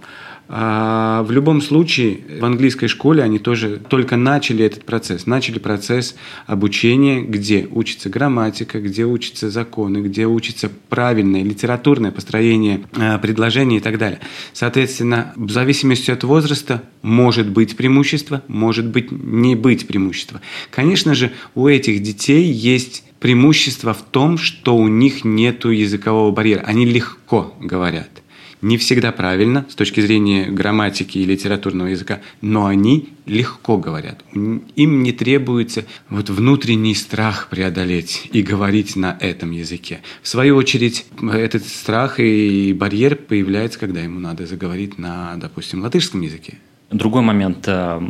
а 0.47 1.23
в 1.23 1.31
любом 1.31 1.63
случае, 1.63 2.21
в 2.41 2.45
английской 2.45 2.87
школе 2.87 3.23
они 3.23 3.39
тоже 3.39 3.81
только 3.89 4.17
начали 4.17 4.65
этот 4.65 4.85
процесс. 4.85 5.27
Начали 5.27 5.59
процесс 5.59 6.17
обучения, 6.47 7.23
где 7.23 7.67
учится 7.71 8.11
грамматика, 8.11 8.81
где 8.81 9.05
учатся 9.05 9.49
законы, 9.49 9.99
где 9.99 10.27
учится 10.27 10.71
правильное 10.91 11.43
литературное 11.43 12.11
построение 12.11 12.83
а, 12.93 13.19
предложений 13.19 13.79
и 13.79 13.81
так 13.81 13.97
далее. 13.97 14.21
Соответственно, 14.53 15.33
в 15.37 15.51
зависимости 15.51 16.11
от 16.11 16.25
возраста 16.25 16.83
может 17.01 17.49
быть 17.49 17.77
преимущество, 17.77 18.43
может 18.47 18.87
быть 18.87 19.11
не 19.11 19.55
быть 19.55 19.87
преимущество. 19.87 20.43
Конечно 20.71 21.15
же, 21.15 21.33
у 21.55 21.69
этих 21.69 22.03
детей 22.03 22.53
есть 22.53 23.05
преимущество 23.19 23.95
в 23.95 24.03
том, 24.03 24.37
что 24.37 24.77
у 24.77 24.89
них 24.89 25.25
нет 25.25 25.65
языкового 25.65 26.31
барьера. 26.33 26.61
Они 26.67 26.85
легко 26.85 27.55
говорят 27.61 28.24
не 28.65 28.79
всегда 28.79 29.13
правильно 29.13 29.67
с 29.69 29.75
точки 29.75 30.01
зрения 30.01 30.47
грамматики 30.47 31.19
и 31.19 31.25
литературного 31.27 31.89
языка, 31.89 32.23
но 32.41 32.65
они 32.65 33.11
легко 33.27 33.77
говорят. 33.77 34.25
Им 34.33 35.03
не 35.03 35.13
требуется 35.13 35.85
вот 36.09 36.31
внутренний 36.31 36.95
страх 36.95 37.49
преодолеть 37.51 38.29
и 38.33 38.43
говорить 38.43 38.97
на 38.97 39.19
этом 39.21 39.51
языке. 39.51 40.01
В 40.23 40.29
свою 40.29 40.57
очередь, 40.57 41.05
этот 41.21 41.67
страх 41.67 42.19
и 42.21 42.73
барьер 42.73 43.17
появляется, 43.17 43.79
когда 43.79 44.01
ему 44.01 44.19
надо 44.19 44.47
заговорить 44.47 44.99
на, 44.99 45.37
допустим, 45.37 45.83
латышском 45.83 46.23
языке. 46.23 46.59
Другой 46.91 47.23
момент, 47.23 47.65
э, 47.67 48.01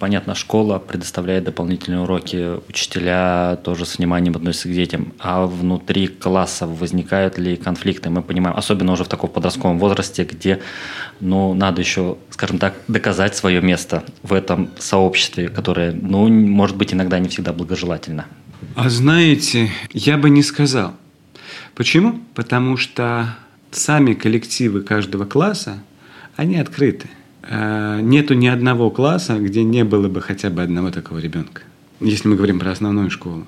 понятно, 0.00 0.34
школа 0.34 0.78
предоставляет 0.78 1.44
дополнительные 1.44 2.00
уроки, 2.00 2.58
учителя 2.68 3.56
тоже 3.62 3.84
с 3.84 3.98
вниманием 3.98 4.34
относятся 4.34 4.68
к 4.68 4.72
детям, 4.72 5.12
а 5.18 5.46
внутри 5.46 6.08
класса 6.08 6.66
возникают 6.66 7.38
ли 7.38 7.56
конфликты, 7.56 8.08
мы 8.10 8.22
понимаем, 8.22 8.56
особенно 8.56 8.92
уже 8.92 9.04
в 9.04 9.08
таком 9.08 9.30
подростковом 9.30 9.78
возрасте, 9.78 10.24
где, 10.24 10.60
ну, 11.20 11.52
надо 11.52 11.82
еще, 11.82 12.16
скажем 12.30 12.58
так, 12.58 12.74
доказать 12.88 13.36
свое 13.36 13.60
место 13.60 14.02
в 14.22 14.32
этом 14.32 14.70
сообществе, 14.78 15.48
которое, 15.48 15.92
ну, 15.92 16.26
может 16.28 16.76
быть, 16.76 16.94
иногда 16.94 17.18
не 17.18 17.28
всегда 17.28 17.52
благожелательно. 17.52 18.24
А 18.74 18.88
знаете, 18.88 19.70
я 19.92 20.16
бы 20.16 20.30
не 20.30 20.42
сказал. 20.42 20.94
Почему? 21.74 22.18
Потому 22.34 22.78
что 22.78 23.36
сами 23.70 24.14
коллективы 24.14 24.80
каждого 24.80 25.26
класса, 25.26 25.82
они 26.34 26.56
открыты– 26.56 27.10
нету 27.48 28.34
ни 28.34 28.46
одного 28.46 28.90
класса, 28.90 29.38
где 29.38 29.64
не 29.64 29.84
было 29.84 30.08
бы 30.08 30.20
хотя 30.20 30.50
бы 30.50 30.62
одного 30.62 30.90
такого 30.90 31.18
ребенка. 31.18 31.62
Если 32.00 32.28
мы 32.28 32.36
говорим 32.36 32.58
про 32.58 32.70
основную 32.70 33.10
школу. 33.10 33.46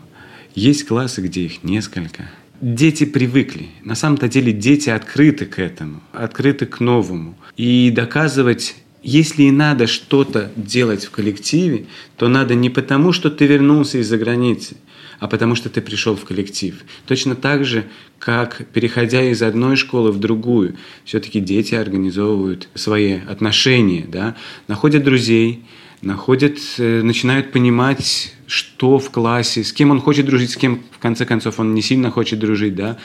Есть 0.55 0.87
классы, 0.87 1.21
где 1.21 1.43
их 1.43 1.65
несколько. 1.65 2.31
Дети 2.61 3.05
привыкли. 3.05 3.69
На 3.83 3.95
самом-то 3.95 4.29
деле 4.29 4.53
дети 4.53 4.91
открыты 4.91 5.47
к 5.47 5.59
этому, 5.59 6.01
открыты 6.13 6.67
к 6.67 6.81
новому. 6.81 7.37
И 7.57 7.91
доказывать 7.91 8.77
если 9.05 9.43
и 9.43 9.51
надо 9.51 9.87
что-то 9.87 10.51
делать 10.57 11.05
в 11.05 11.11
коллективе, 11.11 11.85
то 12.17 12.29
надо 12.29 12.55
не 12.55 12.71
потому, 12.71 13.13
что 13.13 13.31
ты 13.31 13.47
вернулся 13.47 13.99
из-за 13.99 14.17
границы, 14.17 14.77
а 15.21 15.29
потому 15.29 15.55
что 15.55 15.69
ты 15.69 15.81
пришел 15.81 16.17
в 16.17 16.25
коллектив. 16.25 16.85
Точно 17.07 17.35
так 17.35 17.65
же, 17.65 17.85
как 18.19 18.67
переходя 18.73 19.23
из 19.23 19.43
одной 19.43 19.77
школы 19.77 20.13
в 20.13 20.19
другую, 20.19 20.77
все-таки 21.05 21.41
дети 21.41 21.75
организовывают 21.75 22.69
свои 22.75 23.15
отношения, 23.15 24.07
да, 24.09 24.37
находят 24.69 25.05
друзей, 25.05 25.65
находят, 26.05 26.59
э, 26.79 27.03
начинают 27.03 27.53
понимать, 27.53 28.35
что 28.47 28.99
в 28.99 29.11
классе, 29.11 29.65
с 29.65 29.73
кем 29.73 29.91
он 29.91 30.01
хочет 30.01 30.27
дружить, 30.27 30.51
с 30.51 30.57
кем, 30.57 30.83
в 30.91 30.99
конце 30.99 31.25
концов, 31.25 31.59
он 31.59 31.75
не 31.75 31.83
сильно 31.83 32.11
хочет 32.11 32.39
дружить, 32.39 32.75
да, 32.75 32.99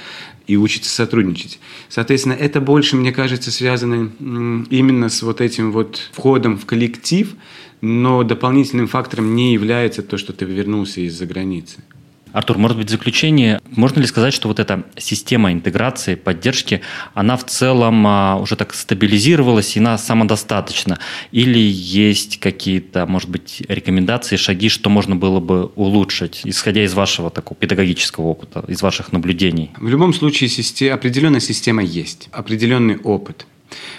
и 0.47 0.57
учится 0.57 0.89
сотрудничать. 0.89 1.59
Соответственно, 1.87 2.33
это 2.33 2.59
больше, 2.59 2.95
мне 2.95 3.11
кажется, 3.11 3.51
связано 3.51 4.11
именно 4.19 5.09
с 5.09 5.21
вот 5.21 5.41
этим 5.41 5.71
вот 5.71 6.01
входом 6.11 6.57
в 6.57 6.65
коллектив, 6.65 7.35
но 7.81 8.23
дополнительным 8.23 8.87
фактором 8.87 9.35
не 9.35 9.53
является 9.53 10.01
то, 10.01 10.17
что 10.17 10.33
ты 10.33 10.45
вернулся 10.45 11.01
из-за 11.01 11.25
границы. 11.25 11.83
Артур, 12.31 12.57
может 12.57 12.77
быть, 12.77 12.87
в 12.87 12.91
заключение, 12.91 13.59
можно 13.71 13.99
ли 13.99 14.07
сказать, 14.07 14.33
что 14.33 14.47
вот 14.47 14.59
эта 14.59 14.83
система 14.97 15.51
интеграции, 15.51 16.15
поддержки, 16.15 16.81
она 17.13 17.37
в 17.37 17.45
целом 17.45 18.05
а, 18.05 18.37
уже 18.37 18.55
так 18.55 18.73
стабилизировалась 18.73 19.75
и 19.75 19.79
она 19.79 19.97
самодостаточна? 19.97 20.99
Или 21.31 21.59
есть 21.59 22.39
какие-то, 22.39 23.05
может 23.05 23.29
быть, 23.29 23.63
рекомендации, 23.67 24.35
шаги, 24.35 24.69
что 24.69 24.89
можно 24.89 25.15
было 25.15 25.39
бы 25.39 25.71
улучшить, 25.75 26.41
исходя 26.43 26.83
из 26.83 26.93
вашего 26.93 27.29
такого 27.29 27.57
педагогического 27.57 28.25
опыта, 28.25 28.63
из 28.67 28.81
ваших 28.81 29.11
наблюдений? 29.11 29.71
В 29.77 29.87
любом 29.87 30.13
случае 30.13 30.49
система, 30.49 30.95
определенная 30.95 31.39
система 31.39 31.83
есть, 31.83 32.29
определенный 32.31 32.97
опыт. 32.97 33.45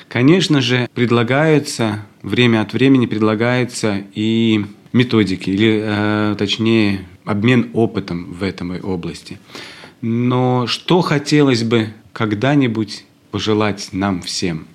Конечно 0.09 0.61
же, 0.61 0.89
предлагается, 0.95 2.05
время 2.23 2.63
от 2.63 2.73
времени 2.73 3.07
предлагается 3.07 4.03
и 4.15 4.65
методики, 4.93 5.51
или 5.51 5.81
э, 5.83 6.37
точнее 6.39 7.07
обмен 7.25 7.71
опытом 7.75 8.33
в 8.33 8.43
этой 8.43 8.81
области. 8.81 9.39
Но 10.03 10.67
что 10.67 11.01
хотелось 11.03 11.63
бы 11.63 11.89
когда-нибудь 12.13 13.05
пожелать 13.31 13.91
нам 13.93 14.23
всем? 14.23 14.67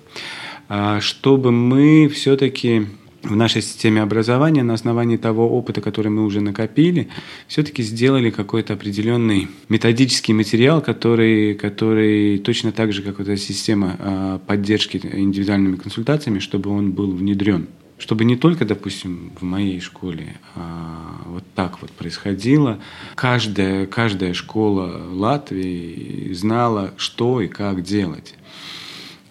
А, 0.68 1.00
чтобы 1.00 1.52
мы 1.52 2.08
все-таки 2.08 2.86
в 3.22 3.34
нашей 3.34 3.62
системе 3.62 4.02
образования 4.02 4.62
на 4.62 4.74
основании 4.74 5.16
того 5.16 5.48
опыта, 5.48 5.80
который 5.80 6.08
мы 6.08 6.24
уже 6.24 6.40
накопили, 6.40 7.08
все-таки 7.48 7.82
сделали 7.82 8.30
какой-то 8.30 8.74
определенный 8.74 9.48
методический 9.68 10.32
материал, 10.32 10.80
который, 10.80 11.54
который 11.54 12.38
точно 12.38 12.72
так 12.72 12.92
же, 12.92 13.02
как 13.02 13.20
эта 13.20 13.36
система 13.36 13.96
а, 13.98 14.38
поддержки 14.38 15.00
индивидуальными 15.12 15.76
консультациями, 15.76 16.38
чтобы 16.38 16.70
он 16.70 16.92
был 16.92 17.10
внедрен 17.12 17.66
чтобы 17.98 18.24
не 18.24 18.36
только, 18.36 18.64
допустим, 18.64 19.32
в 19.40 19.42
моей 19.42 19.80
школе 19.80 20.36
а 20.54 21.22
вот 21.26 21.44
так 21.54 21.80
вот 21.80 21.90
происходило. 21.90 22.78
Каждая, 23.14 23.86
каждая 23.86 24.34
школа 24.34 25.02
Латвии 25.10 26.32
знала, 26.32 26.92
что 26.96 27.40
и 27.40 27.48
как 27.48 27.82
делать. 27.82 28.34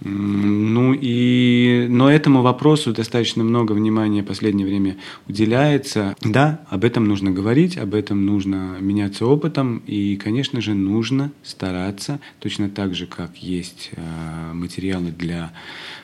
Ну 0.01 0.93
и, 0.93 1.87
но 1.89 2.11
этому 2.11 2.43
вопросу 2.43 2.93
достаточно 2.93 3.43
много 3.43 3.71
внимания 3.71 4.21
в 4.21 4.25
последнее 4.25 4.67
время 4.67 4.97
уделяется. 5.27 6.15
Да, 6.21 6.61
об 6.69 6.83
этом 6.83 7.05
нужно 7.05 7.31
говорить, 7.31 7.77
об 7.77 7.95
этом 7.95 8.23
нужно 8.23 8.77
меняться 8.79 9.25
опытом, 9.25 9.81
и, 9.87 10.15
конечно 10.17 10.61
же, 10.61 10.75
нужно 10.75 11.31
стараться, 11.43 12.19
точно 12.39 12.69
так 12.69 12.93
же, 12.93 13.07
как 13.07 13.37
есть 13.37 13.91
а, 13.95 14.53
материалы 14.53 15.09
для 15.09 15.51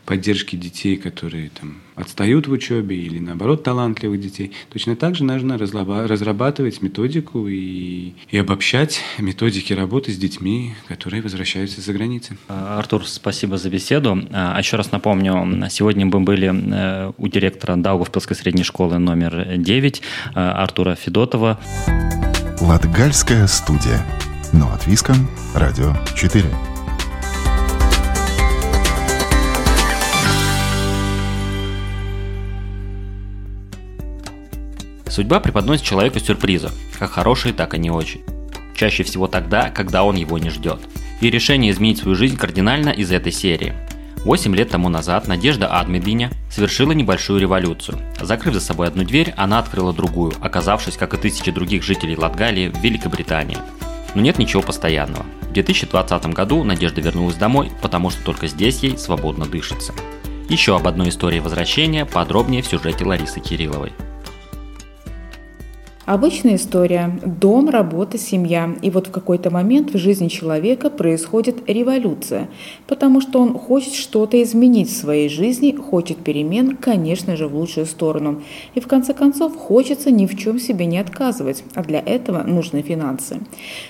поддержки 0.05 0.55
детей, 0.55 0.97
которые 0.97 1.51
там 1.51 1.75
отстают 2.01 2.47
в 2.47 2.51
учебе 2.51 2.95
или 2.95 3.19
наоборот 3.19 3.63
талантливых 3.63 4.19
детей. 4.19 4.51
Точно 4.71 4.95
так 4.95 5.15
же 5.15 5.23
нужно 5.23 5.57
разрабатывать 5.57 6.81
методику 6.81 7.47
и, 7.47 8.13
и 8.29 8.37
обобщать 8.37 9.01
методики 9.17 9.73
работы 9.73 10.11
с 10.11 10.17
детьми, 10.17 10.73
которые 10.87 11.21
возвращаются 11.21 11.81
за 11.81 11.93
границы. 11.93 12.37
А, 12.47 12.79
Артур, 12.79 13.05
спасибо 13.05 13.57
за 13.57 13.69
беседу. 13.69 14.21
А 14.31 14.57
еще 14.59 14.77
раз 14.77 14.91
напомню, 14.91 15.67
сегодня 15.69 16.05
мы 16.05 16.19
были 16.19 16.51
э, 16.51 17.11
у 17.17 17.27
директора 17.27 17.75
Даугавпилской 17.75 18.35
средней 18.35 18.63
школы 18.63 18.97
номер 18.97 19.57
9 19.57 20.01
э, 20.01 20.39
Артура 20.39 20.95
Федотова. 20.95 21.59
Латгальская 22.61 23.47
студия. 23.47 24.05
Но 24.53 24.71
от 24.73 24.85
Виском. 24.85 25.15
Радио 25.55 25.95
4. 26.15 26.70
Судьба 35.11 35.41
преподносит 35.41 35.83
человеку 35.83 36.21
сюрпризы, 36.21 36.69
как 36.97 37.11
хорошие, 37.11 37.53
так 37.53 37.73
и 37.73 37.77
не 37.77 37.91
очень. 37.91 38.21
чаще 38.73 39.03
всего 39.03 39.27
тогда, 39.27 39.69
когда 39.69 40.05
он 40.05 40.15
его 40.15 40.37
не 40.37 40.49
ждет. 40.49 40.79
И 41.19 41.29
решение 41.29 41.71
изменить 41.71 41.99
свою 41.99 42.15
жизнь 42.15 42.37
кардинально 42.37 42.89
из 42.89 43.11
этой 43.11 43.33
серии. 43.33 43.73
Восемь 44.23 44.55
лет 44.55 44.69
тому 44.69 44.87
назад 44.87 45.27
Надежда 45.27 45.67
Адмединя 45.67 46.31
совершила 46.49 46.93
небольшую 46.93 47.41
революцию. 47.41 47.99
Закрыв 48.21 48.53
за 48.53 48.61
собой 48.61 48.87
одну 48.87 49.03
дверь, 49.03 49.33
она 49.35 49.59
открыла 49.59 49.93
другую, 49.93 50.33
оказавшись, 50.39 50.95
как 50.95 51.13
и 51.13 51.17
тысячи 51.17 51.51
других 51.51 51.83
жителей 51.83 52.15
Латгалии, 52.15 52.69
в 52.69 52.81
Великобритании. 52.81 53.57
Но 54.15 54.21
нет 54.21 54.39
ничего 54.39 54.61
постоянного. 54.61 55.25
В 55.41 55.51
2020 55.51 56.27
году 56.27 56.63
Надежда 56.63 57.01
вернулась 57.01 57.35
домой, 57.35 57.69
потому 57.81 58.11
что 58.11 58.23
только 58.23 58.47
здесь 58.47 58.79
ей 58.79 58.97
свободно 58.97 59.45
дышится. 59.45 59.93
Еще 60.47 60.73
об 60.73 60.87
одной 60.87 61.09
истории 61.09 61.39
возвращения 61.39 62.05
подробнее 62.05 62.61
в 62.61 62.67
сюжете 62.67 63.03
Ларисы 63.03 63.41
Кирилловой. 63.41 63.91
Обычная 66.11 66.55
история. 66.55 67.17
Дом, 67.25 67.69
работа, 67.69 68.17
семья. 68.17 68.75
И 68.81 68.89
вот 68.89 69.07
в 69.07 69.11
какой-то 69.11 69.49
момент 69.49 69.93
в 69.93 69.97
жизни 69.97 70.27
человека 70.27 70.89
происходит 70.89 71.69
революция, 71.69 72.49
потому 72.85 73.21
что 73.21 73.39
он 73.39 73.57
хочет 73.57 73.93
что-то 73.93 74.43
изменить 74.43 74.89
в 74.89 74.97
своей 74.97 75.29
жизни, 75.29 75.73
хочет 75.73 76.17
перемен, 76.17 76.75
конечно 76.75 77.37
же, 77.37 77.47
в 77.47 77.55
лучшую 77.55 77.85
сторону. 77.85 78.41
И 78.75 78.81
в 78.81 78.87
конце 78.87 79.13
концов 79.13 79.55
хочется 79.55 80.11
ни 80.11 80.25
в 80.25 80.37
чем 80.37 80.59
себе 80.59 80.85
не 80.85 80.97
отказывать, 80.97 81.63
а 81.75 81.81
для 81.81 81.99
этого 81.99 82.43
нужны 82.43 82.81
финансы. 82.81 83.39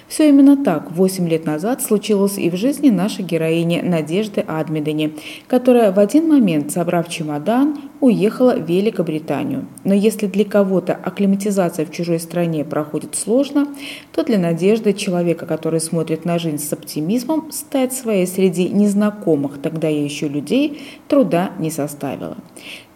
Все 0.08 0.30
именно 0.30 0.64
так 0.64 0.92
8 0.92 1.28
лет 1.28 1.48
назад 1.48 1.82
случилось 1.82 2.38
и 2.38 2.52
в 2.52 2.56
жизни 2.56 2.92
нашей 2.92 3.26
героини 3.26 3.82
Надежды 3.82 4.42
Адмидани, 4.42 5.14
которая 5.48 5.92
в 5.92 5.98
один 5.98 6.30
момент, 6.30 6.72
собрав 6.72 7.10
чемодан, 7.10 7.80
уехала 8.00 8.56
в 8.56 8.68
Великобританию. 8.68 9.66
Но 9.84 9.94
если 9.94 10.28
для 10.28 10.44
кого-то 10.44 10.94
акклиматизация 10.94 11.86
в 11.86 11.92
чужой 11.92 12.11
стране 12.20 12.66
проходит 12.66 13.16
сложно, 13.16 13.68
то 14.14 14.24
для 14.24 14.38
Надежды, 14.38 14.94
человека, 14.94 15.46
который 15.46 15.80
смотрит 15.80 16.26
на 16.26 16.40
жизнь 16.40 16.58
с 16.58 16.74
оптимизмом, 16.74 17.52
стать 17.52 17.94
своей 17.94 18.28
среди 18.28 18.70
незнакомых 18.70 19.62
тогда 19.62 19.88
еще 19.88 20.28
людей 20.28 21.02
труда 21.08 21.52
не 21.58 21.72
составило. 21.72 22.38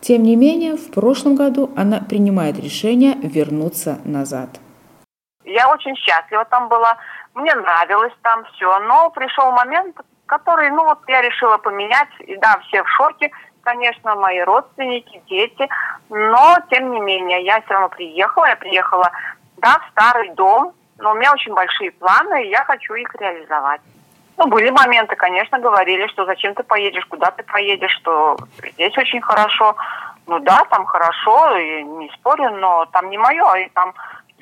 Тем 0.01 0.23
не 0.23 0.35
менее, 0.35 0.75
в 0.75 0.91
прошлом 0.91 1.35
году 1.35 1.71
она 1.75 1.99
принимает 1.99 2.59
решение 2.59 3.15
вернуться 3.15 3.99
назад. 4.05 4.49
Я 5.43 5.71
очень 5.71 5.95
счастлива 5.95 6.45
там 6.45 6.69
была, 6.69 6.97
мне 7.33 7.53
нравилось 7.53 8.13
там 8.21 8.43
все, 8.53 8.79
но 8.79 9.09
пришел 9.11 9.51
момент, 9.51 9.95
который, 10.25 10.69
ну 10.71 10.85
вот 10.85 10.99
я 11.07 11.21
решила 11.21 11.57
поменять, 11.57 12.09
и 12.19 12.35
да, 12.37 12.59
все 12.67 12.83
в 12.83 12.89
шоке, 12.89 13.31
конечно, 13.65 14.15
мои 14.15 14.39
родственники, 14.39 15.21
дети, 15.27 15.67
но, 16.09 16.55
тем 16.69 16.91
не 16.91 17.01
менее, 17.01 17.43
я 17.43 17.59
все 17.61 17.73
равно 17.73 17.89
приехала, 17.89 18.45
я 18.45 18.55
приехала, 18.55 19.11
да, 19.57 19.79
в 19.79 19.91
старый 19.91 20.29
дом, 20.29 20.73
но 20.99 21.11
у 21.11 21.15
меня 21.15 21.33
очень 21.33 21.53
большие 21.53 21.91
планы, 21.91 22.45
и 22.45 22.49
я 22.49 22.63
хочу 22.63 22.93
их 22.93 23.13
реализовать. 23.15 23.81
Ну, 24.37 24.47
были 24.47 24.69
моменты, 24.69 25.15
конечно, 25.15 25.59
говорили, 25.59 26.07
что 26.07 26.25
зачем 26.25 26.53
ты 26.53 26.63
поедешь, 26.63 27.05
куда 27.05 27.31
ты 27.31 27.43
поедешь, 27.43 27.95
что 27.95 28.37
здесь 28.73 28.97
очень 28.97 29.21
хорошо. 29.21 29.75
Ну 30.27 30.39
да, 30.39 30.65
там 30.69 30.85
хорошо, 30.85 31.57
и 31.57 31.83
не 31.83 32.09
спорю, 32.09 32.51
но 32.51 32.85
там 32.91 33.09
не 33.09 33.17
мое, 33.17 33.53
и 33.55 33.69
там 33.69 33.93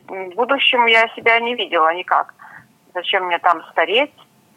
в 0.07 0.35
будущем 0.35 0.85
я 0.85 1.07
себя 1.09 1.39
не 1.39 1.55
видела 1.55 1.93
никак. 1.93 2.33
Зачем 2.93 3.25
мне 3.25 3.37
там 3.39 3.61
стареть, 3.71 4.13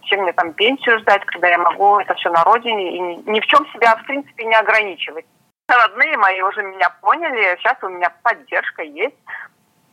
чем 0.07 0.23
мне 0.23 0.33
там 0.33 0.53
пенсию 0.55 0.99
ждать, 1.01 1.25
когда 1.27 1.49
я 1.49 1.59
могу 1.59 1.99
это 1.99 2.15
все 2.15 2.31
на 2.31 2.43
родине 2.45 2.97
и 2.97 3.01
ни, 3.01 3.31
ни 3.31 3.41
в 3.41 3.47
чем 3.47 3.67
себя, 3.73 3.97
в 3.97 4.05
принципе, 4.05 4.45
не 4.45 4.55
ограничивать. 4.55 5.27
Родные 5.69 6.17
мои 6.17 6.41
уже 6.43 6.63
меня 6.63 6.91
поняли, 7.01 7.57
сейчас 7.59 7.77
у 7.83 7.89
меня 7.89 8.11
поддержка 8.23 8.83
есть. 8.83 9.17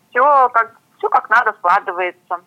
Все 0.10 0.50
как, 0.50 0.76
все 0.98 1.10
как 1.10 1.30
надо 1.30 1.54
складывается. 1.54 2.42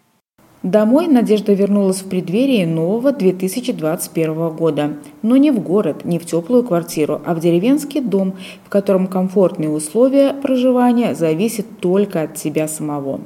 Домой 0.66 1.06
Надежда 1.06 1.52
вернулась 1.52 1.98
в 1.98 2.08
преддверии 2.08 2.64
нового 2.64 3.12
2021 3.12 4.48
года, 4.48 4.94
но 5.22 5.36
не 5.36 5.52
в 5.52 5.60
город, 5.60 6.04
не 6.04 6.18
в 6.18 6.26
теплую 6.26 6.64
квартиру, 6.64 7.22
а 7.24 7.36
в 7.36 7.38
деревенский 7.38 8.00
дом, 8.00 8.34
в 8.64 8.68
котором 8.68 9.06
комфортные 9.06 9.70
условия 9.70 10.34
проживания 10.34 11.14
зависят 11.14 11.66
только 11.78 12.22
от 12.22 12.34
тебя 12.34 12.66
самого. 12.66 13.20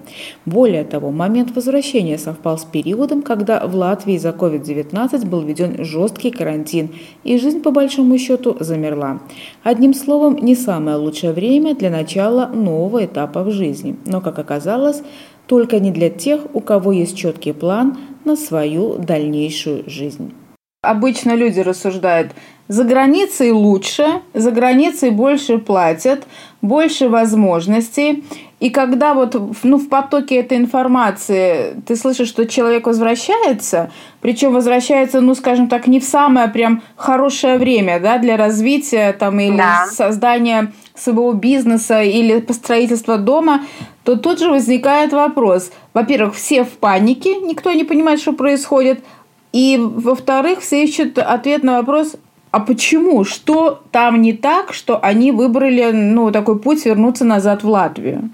Более 0.44 0.84
того, 0.84 1.10
момент 1.12 1.56
возвращения 1.56 2.18
совпал 2.18 2.58
с 2.58 2.64
периодом, 2.64 3.22
когда 3.22 3.66
в 3.66 3.74
Латвии 3.74 4.18
за 4.18 4.30
COVID-19 4.38 5.26
был 5.26 5.40
введен 5.40 5.82
жесткий 5.82 6.32
карантин, 6.32 6.90
и 7.24 7.38
жизнь 7.38 7.62
по 7.62 7.70
большому 7.70 8.18
счету 8.18 8.54
замерла. 8.60 9.18
Одним 9.62 9.94
словом, 9.94 10.36
не 10.36 10.54
самое 10.54 10.98
лучшее 10.98 11.32
время 11.32 11.74
для 11.74 11.88
начала 11.88 12.48
нового 12.48 13.06
этапа 13.06 13.42
в 13.44 13.50
жизни. 13.50 13.96
Но, 14.04 14.20
как 14.20 14.38
оказалось, 14.38 15.02
только 15.50 15.80
не 15.80 15.90
для 15.90 16.10
тех, 16.10 16.42
у 16.54 16.60
кого 16.60 16.92
есть 16.92 17.16
четкий 17.16 17.52
план 17.52 17.98
на 18.24 18.36
свою 18.36 18.98
дальнейшую 18.98 19.82
жизнь. 19.90 20.32
Обычно 20.80 21.34
люди 21.34 21.58
рассуждают, 21.58 22.30
за 22.68 22.84
границей 22.84 23.50
лучше, 23.50 24.22
за 24.32 24.52
границей 24.52 25.10
больше 25.10 25.58
платят, 25.58 26.24
больше 26.62 27.08
возможностей. 27.08 28.22
И 28.60 28.70
когда 28.70 29.12
вот 29.12 29.34
ну, 29.64 29.76
в 29.76 29.88
потоке 29.88 30.36
этой 30.36 30.56
информации 30.56 31.74
ты 31.84 31.96
слышишь, 31.96 32.28
что 32.28 32.46
человек 32.46 32.86
возвращается, 32.86 33.90
причем 34.20 34.52
возвращается, 34.52 35.20
ну, 35.20 35.34
скажем 35.34 35.68
так, 35.68 35.88
не 35.88 35.98
в 35.98 36.04
самое 36.04 36.46
прям 36.46 36.84
хорошее 36.94 37.58
время 37.58 37.98
да, 37.98 38.18
для 38.18 38.36
развития 38.36 39.12
там, 39.14 39.40
или 39.40 39.56
да. 39.56 39.86
создания 39.90 40.72
своего 41.00 41.32
бизнеса 41.32 42.02
или 42.02 42.40
построительства 42.40 43.18
дома, 43.18 43.62
то 44.04 44.16
тут 44.16 44.38
же 44.38 44.50
возникает 44.50 45.12
вопрос. 45.12 45.72
Во-первых, 45.94 46.34
все 46.34 46.64
в 46.64 46.78
панике, 46.78 47.40
никто 47.40 47.72
не 47.72 47.84
понимает, 47.84 48.20
что 48.20 48.32
происходит. 48.32 49.04
И, 49.52 49.78
во-вторых, 49.80 50.60
все 50.60 50.84
ищут 50.84 51.18
ответ 51.18 51.64
на 51.64 51.78
вопрос, 51.78 52.16
а 52.52 52.60
почему? 52.60 53.24
Что 53.24 53.80
там 53.92 54.20
не 54.20 54.32
так, 54.32 54.72
что 54.72 54.98
они 55.00 55.32
выбрали 55.32 55.92
ну, 55.92 56.32
такой 56.32 56.58
путь 56.58 56.84
вернуться 56.84 57.24
назад 57.24 57.62
в 57.62 57.68
Латвию? 57.68 58.30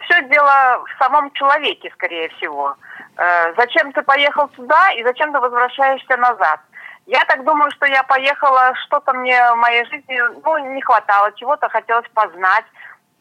Все 0.00 0.22
дело 0.28 0.84
в 0.84 1.02
самом 1.02 1.30
человеке, 1.32 1.90
скорее 1.94 2.28
всего. 2.36 2.76
Э, 3.16 3.54
зачем 3.56 3.92
ты 3.92 4.02
поехал 4.02 4.48
туда 4.48 4.92
и 4.96 5.02
зачем 5.02 5.32
ты 5.32 5.40
возвращаешься 5.40 6.16
назад? 6.16 6.60
Я 7.06 7.24
так 7.24 7.44
думаю, 7.44 7.70
что 7.70 7.86
я 7.86 8.02
поехала, 8.02 8.74
что-то 8.86 9.12
мне 9.12 9.38
в 9.52 9.56
моей 9.56 9.84
жизни 9.86 10.18
ну, 10.44 10.74
не 10.74 10.82
хватало, 10.82 11.30
чего-то 11.36 11.68
хотелось 11.68 12.08
познать, 12.12 12.64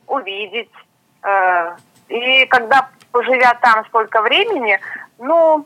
увидеть. 0.08 0.72
Э, 1.24 1.76
и 2.10 2.46
когда, 2.48 2.90
поживя 3.12 3.54
там 3.62 3.86
сколько 3.86 4.24
времени, 4.24 4.80
ну, 5.20 5.66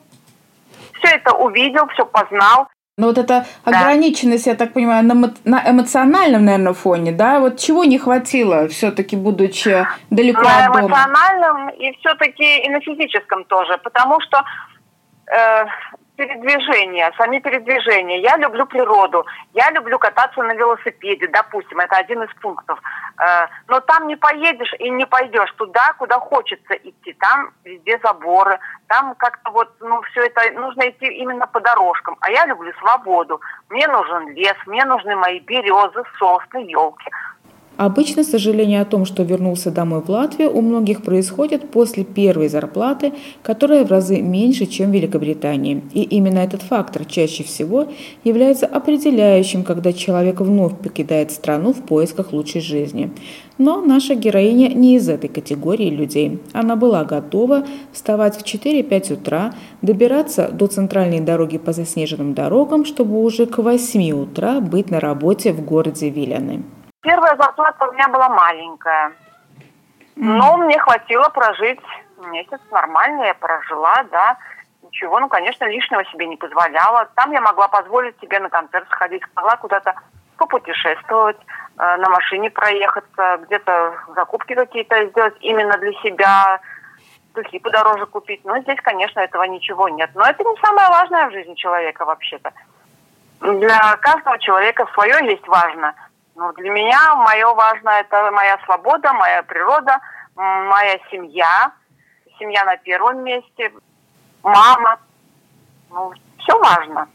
все 0.96 1.16
это 1.16 1.34
увидел, 1.34 1.88
все 1.88 2.06
познал. 2.06 2.68
Но 2.98 3.08
вот 3.08 3.18
эта 3.18 3.46
да. 3.66 3.80
ограниченность, 3.80 4.48
я 4.48 4.56
так 4.56 4.74
понимаю, 4.74 5.06
на, 5.06 5.16
на 5.46 5.72
эмоциональном, 5.72 6.44
наверное, 6.44 6.74
фоне, 6.74 7.14
да? 7.14 7.40
Вот 7.40 7.58
чего 7.58 7.86
не 7.86 7.98
хватило, 7.98 8.68
все-таки 8.68 9.16
будучи 9.16 9.88
далеко 10.10 10.42
на 10.42 10.66
от 10.66 10.74
дома? 10.74 10.82
На 10.82 10.88
эмоциональном 10.88 11.70
и 11.70 11.98
все-таки 12.00 12.58
и 12.66 12.70
на 12.70 12.82
физическом 12.82 13.46
тоже, 13.46 13.78
потому 13.78 14.20
что 14.20 14.44
э, 15.32 15.66
передвижения, 16.20 17.14
сами 17.18 17.40
передвижения. 17.40 18.20
Я 18.20 18.36
люблю 18.36 18.66
природу, 18.66 19.26
я 19.54 19.72
люблю 19.72 19.98
кататься 19.98 20.44
на 20.44 20.54
велосипеде, 20.54 21.28
допустим, 21.28 21.80
это 21.80 21.96
один 21.96 22.24
из 22.24 22.34
пунктов. 22.42 22.78
Э, 23.22 23.48
но 23.68 23.80
там 23.80 24.08
не 24.08 24.18
поедешь 24.18 24.74
и 24.80 24.90
не 24.90 25.06
пойдешь 25.06 25.52
туда, 25.54 25.94
куда 25.98 26.20
хочется 26.20 26.74
идти. 26.74 27.14
Там 27.14 27.52
везде 27.64 27.98
заборы, 28.04 28.60
там 28.88 29.16
как-то 29.16 29.52
вот, 29.52 29.72
ну, 29.80 30.02
все 30.12 30.26
это 30.26 30.60
нужно 30.60 30.90
идти 30.90 31.06
именно 31.06 31.48
по 31.48 31.62
дорожкам. 31.62 32.18
А 32.20 32.30
я 32.32 32.46
люблю 32.48 32.74
свободу. 32.80 33.40
Мне 33.70 33.88
нужен 33.88 34.30
лес, 34.36 34.58
мне 34.66 34.84
нужны 34.84 35.16
мои 35.16 35.40
березы, 35.40 36.04
сосны, 36.20 36.66
елки. 36.68 37.10
Обычно 37.80 38.26
сожаление 38.26 38.82
о 38.82 38.86
том, 38.86 39.06
что 39.06 39.24
вернулся 39.24 39.72
домой 39.72 40.02
в 40.02 40.10
Латвию, 40.10 40.54
у 40.54 40.60
многих 40.60 41.02
происходит 41.02 41.72
после 41.72 42.04
первой 42.04 42.50
зарплаты, 42.50 43.14
которая 43.42 43.86
в 43.86 43.90
разы 43.90 44.20
меньше, 44.20 44.66
чем 44.66 44.92
в 44.92 44.94
Великобритании. 44.94 45.82
И 45.94 46.02
именно 46.02 46.40
этот 46.40 46.62
фактор 46.62 47.06
чаще 47.06 47.46
всего 47.46 47.88
является 48.26 48.66
определяющим, 48.66 49.64
когда 49.64 49.94
человек 49.94 50.42
вновь 50.42 50.78
покидает 50.78 51.32
страну 51.32 51.72
в 51.72 51.82
поисках 51.84 52.34
лучшей 52.34 52.60
жизни. 52.60 53.12
Но 53.58 53.80
наша 53.80 54.14
героиня 54.14 54.74
не 54.74 54.98
из 54.98 55.08
этой 55.08 55.30
категории 55.30 55.90
людей. 55.90 56.40
Она 56.52 56.76
была 56.76 57.06
готова 57.06 57.66
вставать 57.94 58.36
в 58.36 58.44
4-5 58.44 59.14
утра, 59.14 59.54
добираться 59.82 60.50
до 60.52 60.68
центральной 60.68 61.22
дороги 61.22 61.58
по 61.58 61.72
заснеженным 61.72 62.34
дорогам, 62.34 62.84
чтобы 62.84 63.24
уже 63.24 63.46
к 63.46 63.58
8 63.58 64.12
утра 64.12 64.60
быть 64.60 64.92
на 64.92 65.00
работе 65.00 65.54
в 65.54 65.64
городе 65.64 66.10
Виляны. 66.10 66.64
Первая 67.02 67.36
зарплата 67.38 67.88
у 67.88 67.94
меня 67.94 68.08
была 68.10 68.30
маленькая. 68.30 69.14
Но 70.16 70.58
мне 70.58 70.78
хватило 70.80 71.30
прожить 71.30 71.80
месяц 72.28 72.60
нормально, 72.72 73.24
я 73.24 73.34
прожила, 73.34 74.04
да. 74.12 74.38
Ничего, 74.84 75.20
ну, 75.20 75.30
конечно, 75.30 75.66
лишнего 75.66 76.04
себе 76.06 76.28
не 76.28 76.36
позволяла. 76.36 77.08
Там 77.16 77.32
я 77.32 77.42
могла 77.42 77.68
позволить 77.68 78.20
себе 78.20 78.40
на 78.40 78.50
концерт 78.50 78.88
сходить, 78.90 79.24
могла 79.36 79.56
куда-то 79.58 79.96
попутешествовать, 80.38 81.38
э, 81.78 81.98
на 81.98 82.10
машине 82.10 82.50
проехаться, 82.50 83.40
где-то 83.44 83.94
закупки 84.16 84.56
какие-то 84.56 85.06
сделать 85.08 85.36
именно 85.42 85.78
для 85.78 85.94
себя. 86.02 86.60
духи 87.36 87.60
подороже 87.60 88.08
купить. 88.08 88.44
Но 88.44 88.60
здесь, 88.60 88.80
конечно, 88.82 89.20
этого 89.20 89.44
ничего 89.44 89.88
нет. 89.88 90.10
Но 90.16 90.24
это 90.26 90.44
не 90.44 90.56
самое 90.62 90.90
важное 90.90 91.30
в 91.30 91.32
жизни 91.32 91.54
человека 91.54 92.04
вообще-то. 92.04 92.52
Для 93.40 93.96
каждого 93.98 94.38
человека 94.40 94.88
свое 94.94 95.16
есть 95.24 95.48
важно. 95.48 95.94
Но 96.40 96.54
для 96.54 96.70
меня 96.70 97.16
мое 97.16 97.54
важное– 97.54 98.00
это 98.10 98.32
моя 98.32 98.58
свобода, 98.64 99.12
моя 99.12 99.44
природа, 99.44 100.00
моя 100.36 100.98
семья. 101.12 101.74
Семья 102.40 102.64
на 102.64 102.78
первом 102.78 103.26
месте, 103.26 103.74
мама. 104.42 105.00
Ну, 105.92 106.14
все 106.38 106.58
важно. 106.58 107.10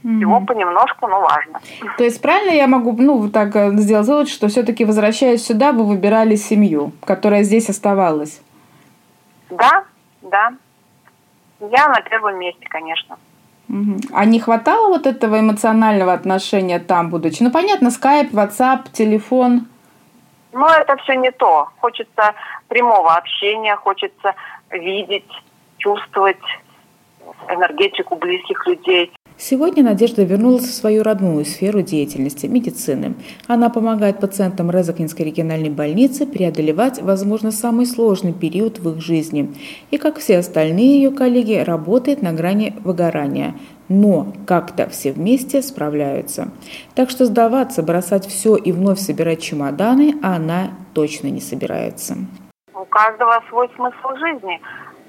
Всего 0.00 0.40
понемножку, 0.40 1.06
но 1.06 1.20
важно. 1.20 1.60
То 1.96 2.02
есть 2.02 2.20
правильно 2.20 2.50
я 2.50 2.66
могу, 2.66 2.92
ну, 3.00 3.30
так 3.30 3.54
э, 3.54 3.70
сделать 3.76 4.08
вывод, 4.08 4.28
что 4.28 4.48
все-таки 4.48 4.84
возвращаясь 4.84 5.46
сюда, 5.46 5.70
вы 5.70 5.86
выбирали 5.86 6.34
семью, 6.34 6.92
которая 7.06 7.44
здесь 7.44 7.70
оставалась? 7.70 8.42
Да, 9.50 9.84
да. 10.20 10.52
Я 11.60 11.88
на 11.88 12.00
первом 12.00 12.38
месте, 12.40 12.66
конечно. 12.68 13.16
А 14.12 14.24
не 14.24 14.40
хватало 14.40 14.88
вот 14.88 15.06
этого 15.06 15.40
эмоционального 15.40 16.12
отношения 16.12 16.78
там, 16.78 17.10
будучи? 17.10 17.42
Ну, 17.42 17.50
понятно, 17.50 17.90
скайп, 17.90 18.32
ватсап, 18.32 18.90
телефон. 18.92 19.66
Но 20.52 20.68
это 20.68 20.96
все 20.98 21.14
не 21.14 21.30
то. 21.32 21.68
Хочется 21.80 22.34
прямого 22.68 23.14
общения, 23.14 23.74
хочется 23.76 24.34
видеть, 24.70 25.28
чувствовать 25.78 26.36
энергетику 27.48 28.16
близких 28.16 28.66
людей. 28.66 29.12
Сегодня 29.36 29.82
Надежда 29.82 30.22
вернулась 30.22 30.64
в 30.64 30.72
свою 30.72 31.02
родную 31.02 31.44
сферу 31.44 31.82
деятельности– 31.82 32.46
медицины. 32.48 33.14
Она 33.48 33.68
помогает 33.68 34.20
пациентам 34.20 34.70
Резакинской 34.70 35.26
региональной 35.26 35.70
больницы 35.70 36.24
преодолевать, 36.24 37.02
возможно, 37.02 37.50
самый 37.50 37.84
сложный 37.84 38.32
период 38.32 38.78
в 38.78 38.90
их 38.90 39.02
жизни. 39.02 39.52
И, 39.90 39.98
как 39.98 40.18
все 40.18 40.38
остальные 40.38 41.02
ее 41.02 41.10
коллеги, 41.10 41.54
работает 41.54 42.22
на 42.22 42.32
грани 42.32 42.76
выгорания. 42.84 43.54
Но 43.88 44.32
как-то 44.46 44.88
все 44.88 45.12
вместе 45.12 45.62
справляются. 45.62 46.48
Так 46.94 47.10
что 47.10 47.26
сдаваться, 47.26 47.82
бросать 47.82 48.26
все 48.26 48.54
и 48.54 48.70
вновь 48.70 49.00
собирать 49.00 49.42
чемоданы 49.42 50.14
она 50.22 50.70
точно 50.94 51.26
не 51.26 51.40
собирается. 51.40 52.14
У 52.72 52.84
каждого 52.84 53.42
свой 53.50 53.68
смысл 53.74 54.16
жизни. 54.16 54.60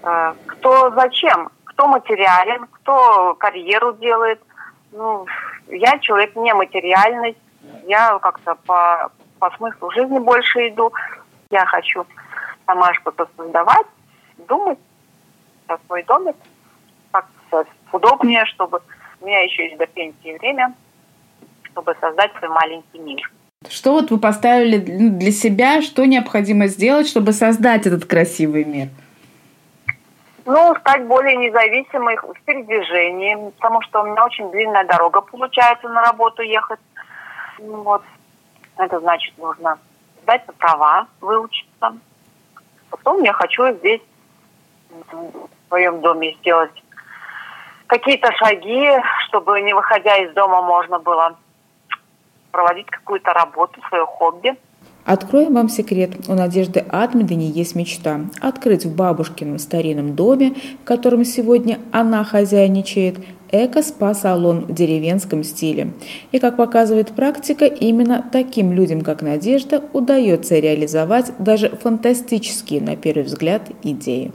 Э, 0.03 0.33
кто 0.47 0.91
зачем? 0.95 1.49
Кто 1.75 1.87
материален, 1.87 2.67
кто 2.71 3.35
карьеру 3.35 3.93
делает. 3.93 4.41
Ну, 4.91 5.25
я 5.67 5.99
человек 5.99 6.35
нематериальный, 6.35 7.35
я 7.85 8.17
как-то 8.19 8.55
по, 8.65 9.11
по 9.39 9.51
смыслу 9.57 9.91
жизни 9.91 10.19
больше 10.19 10.69
иду. 10.69 10.93
Я 11.51 11.65
хочу 11.65 12.05
сама 12.65 12.93
что-то 12.93 13.27
создавать, 13.35 13.85
думать 14.47 14.79
про 15.67 15.77
свой 15.85 16.03
домик, 16.03 16.35
как 17.11 17.25
удобнее, 17.91 18.45
чтобы 18.45 18.81
у 19.19 19.25
меня 19.25 19.41
еще 19.41 19.65
есть 19.65 19.77
до 19.77 19.85
пенсии 19.85 20.37
время, 20.37 20.73
чтобы 21.71 21.95
создать 21.99 22.31
свой 22.37 22.49
маленький 22.49 22.99
мир. 22.99 23.31
Что 23.67 23.93
вот 23.93 24.11
вы 24.11 24.19
поставили 24.19 24.77
для 24.77 25.31
себя, 25.31 25.81
что 25.81 26.05
необходимо 26.05 26.67
сделать, 26.67 27.07
чтобы 27.07 27.33
создать 27.33 27.85
этот 27.85 28.05
красивый 28.05 28.63
мир? 28.63 28.89
Ну, 30.45 30.75
стать 30.75 31.05
более 31.07 31.35
независимой 31.37 32.17
в 32.17 32.39
передвижении, 32.45 33.49
потому 33.57 33.81
что 33.81 34.01
у 34.01 34.05
меня 34.05 34.23
очень 34.25 34.51
длинная 34.51 34.85
дорога 34.85 35.21
получается 35.21 35.89
на 35.89 36.03
работу 36.03 36.43
ехать. 36.43 36.79
Вот. 37.57 38.03
Это 38.77 38.99
значит, 38.99 39.35
нужно 39.39 39.79
сдать 40.21 40.45
права, 40.59 41.07
выучиться. 41.19 41.97
Потом 42.91 43.23
я 43.23 43.33
хочу 43.33 43.71
здесь, 43.73 44.01
в 45.11 45.47
своем 45.67 46.01
доме, 46.01 46.35
сделать 46.39 46.83
какие-то 47.87 48.31
шаги, 48.33 48.91
чтобы, 49.27 49.61
не 49.61 49.73
выходя 49.73 50.15
из 50.17 50.31
дома, 50.33 50.61
можно 50.61 50.99
было 50.99 51.35
проводить 52.51 52.87
какую-то 52.87 53.33
работу, 53.33 53.81
свое 53.89 54.05
хобби. 54.05 54.55
Откроем 55.05 55.53
вам 55.53 55.69
секрет. 55.69 56.13
У 56.27 56.33
Надежды 56.33 56.83
Атмедани 56.89 57.47
есть 57.47 57.75
мечта– 57.75 58.21
открыть 58.41 58.85
в 58.85 58.95
бабушкином 58.95 59.59
старинном 59.59 60.15
доме, 60.15 60.55
в 60.81 60.83
котором 60.83 61.23
сегодня 61.23 61.79
она 61.91 62.23
хозяйничает, 62.23 63.19
эко-спа-салон 63.51 64.65
в 64.65 64.73
деревенском 64.73 65.43
стиле. 65.43 65.93
И, 66.31 66.39
как 66.39 66.57
показывает 66.57 67.09
практика, 67.09 67.65
именно 67.65 68.25
таким 68.31 68.73
людям, 68.73 69.01
как 69.01 69.21
Надежда, 69.21 69.83
удается 69.93 70.57
реализовать 70.57 71.31
даже 71.37 71.69
фантастические, 71.69 72.81
на 72.81 72.95
первый 72.95 73.23
взгляд, 73.23 73.61
идеи. 73.83 74.31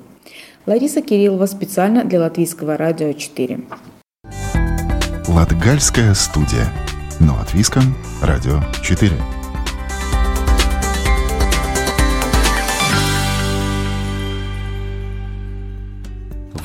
Лариса 0.67 1.03
Кириллова 1.03 1.47
специально 1.47 2.05
для 2.05 2.21
Латвийского 2.21 2.77
радио 2.77 3.13
4. 3.13 3.61
Латгальская 5.27 6.15
студия. 6.15 6.67
Но 7.19 7.35
от 7.41 7.53
Виском. 7.55 7.83
Радио 8.23 8.61
4. 8.83 9.13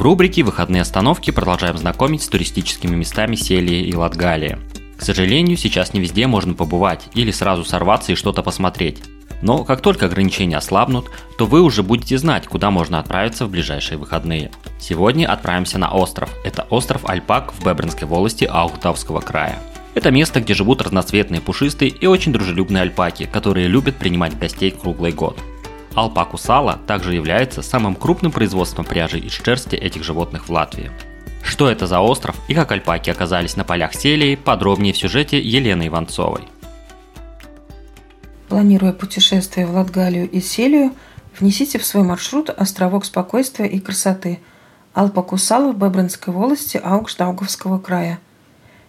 Рубрике 0.01 0.43
«Выходные 0.43 0.81
остановки» 0.81 1.31
продолжаем 1.31 1.77
знакомить 1.77 2.23
с 2.23 2.27
туристическими 2.27 2.95
местами 2.95 3.35
Селии 3.35 3.87
и 3.87 3.95
Латгалии. 3.95 4.57
К 4.97 5.01
сожалению, 5.01 5.57
сейчас 5.57 5.93
не 5.93 5.99
везде 5.99 6.27
можно 6.27 6.53
побывать 6.53 7.07
или 7.13 7.31
сразу 7.31 7.63
сорваться 7.63 8.11
и 8.11 8.15
что-то 8.15 8.43
посмотреть. 8.43 9.01
Но 9.41 9.63
как 9.63 9.81
только 9.81 10.05
ограничения 10.05 10.57
ослабнут, 10.57 11.09
то 11.37 11.45
вы 11.45 11.61
уже 11.61 11.83
будете 11.83 12.17
знать, 12.17 12.47
куда 12.47 12.71
можно 12.71 12.99
отправиться 12.99 13.45
в 13.45 13.49
ближайшие 13.49 13.97
выходные. 13.97 14.51
Сегодня 14.79 15.31
отправимся 15.31 15.77
на 15.77 15.91
остров. 15.91 16.29
Это 16.43 16.63
остров 16.69 17.07
Альпак 17.07 17.53
в 17.53 17.65
Бебринской 17.65 18.07
волости 18.07 18.45
Аухтавского 18.45 19.21
края. 19.21 19.59
Это 19.93 20.11
место, 20.11 20.41
где 20.41 20.53
живут 20.53 20.81
разноцветные 20.81 21.41
пушистые 21.41 21.89
и 21.89 22.05
очень 22.05 22.33
дружелюбные 22.33 22.81
альпаки, 22.81 23.29
которые 23.31 23.67
любят 23.67 23.95
принимать 23.95 24.37
гостей 24.37 24.71
круглый 24.71 25.13
год. 25.13 25.37
Алпаку 25.95 26.37
сала 26.37 26.77
также 26.87 27.15
является 27.15 27.61
самым 27.61 27.95
крупным 27.95 28.33
производством 28.33 28.83
пряжи 28.83 29.17
из 29.17 29.31
шерсти 29.31 29.75
этих 29.75 30.03
животных 30.03 30.49
в 30.49 30.51
Латвии. 30.51 30.91
Что 31.41 31.69
это 31.69 31.87
за 31.87 32.01
остров 32.01 32.35
и 32.49 32.53
как 32.53 32.71
альпаки 32.73 33.09
оказались 33.09 33.55
на 33.55 33.63
полях 33.63 33.93
Селии, 33.93 34.35
подробнее 34.35 34.93
в 34.93 34.97
сюжете 34.97 35.39
Елены 35.39 35.87
Иванцовой. 35.87 36.49
Планируя 38.49 38.91
путешествие 38.91 39.65
в 39.65 39.73
Латгалию 39.73 40.29
и 40.29 40.41
Селию, 40.41 40.91
внесите 41.39 41.79
в 41.79 41.85
свой 41.85 42.03
маршрут 42.03 42.49
островок 42.49 43.05
спокойствия 43.05 43.67
и 43.67 43.79
красоты 43.79 44.39
Алпакусала 44.93 45.71
в 45.71 45.77
Бебринской 45.77 46.33
волости 46.33 46.77
Аугштауговского 46.83 47.79
края. 47.79 48.19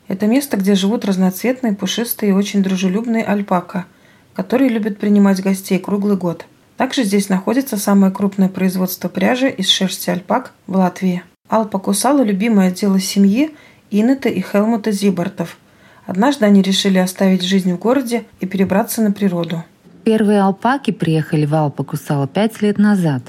Это 0.08 0.26
место, 0.26 0.56
где 0.56 0.74
живут 0.74 1.04
разноцветные, 1.04 1.74
пушистые 1.74 2.30
и 2.30 2.34
очень 2.34 2.62
дружелюбные 2.64 3.24
альпака, 3.24 3.86
которые 4.34 4.70
любят 4.70 4.98
принимать 4.98 5.40
гостей 5.40 5.78
круглый 5.78 6.16
год– 6.16 6.46
также 6.76 7.04
здесь 7.04 7.28
находится 7.28 7.76
самое 7.76 8.12
крупное 8.12 8.48
производство 8.48 9.08
пряжи 9.08 9.48
из 9.48 9.68
шерсти 9.68 10.10
альпак 10.10 10.52
в 10.66 10.76
Латвии. 10.76 11.22
Алпа 11.48 11.78
Кусала– 11.78 12.22
любимое 12.24 12.70
дело 12.70 13.00
семьи 13.00 13.50
Инета 13.90 14.28
и 14.28 14.40
Хелмута 14.40 14.90
Зибартов. 14.90 15.58
Однажды 16.06 16.44
они 16.44 16.62
решили 16.62 16.98
оставить 16.98 17.42
жизнь 17.42 17.72
в 17.72 17.78
городе 17.78 18.24
и 18.40 18.46
перебраться 18.46 19.02
на 19.02 19.12
природу. 19.12 19.64
Первые 20.04 20.40
алпаки 20.42 20.92
приехали 20.92 21.46
в 21.46 21.54
Алпа 21.54 21.82
Кусала 21.82 22.28
пять 22.28 22.62
лет 22.62 22.78
назад. 22.78 23.22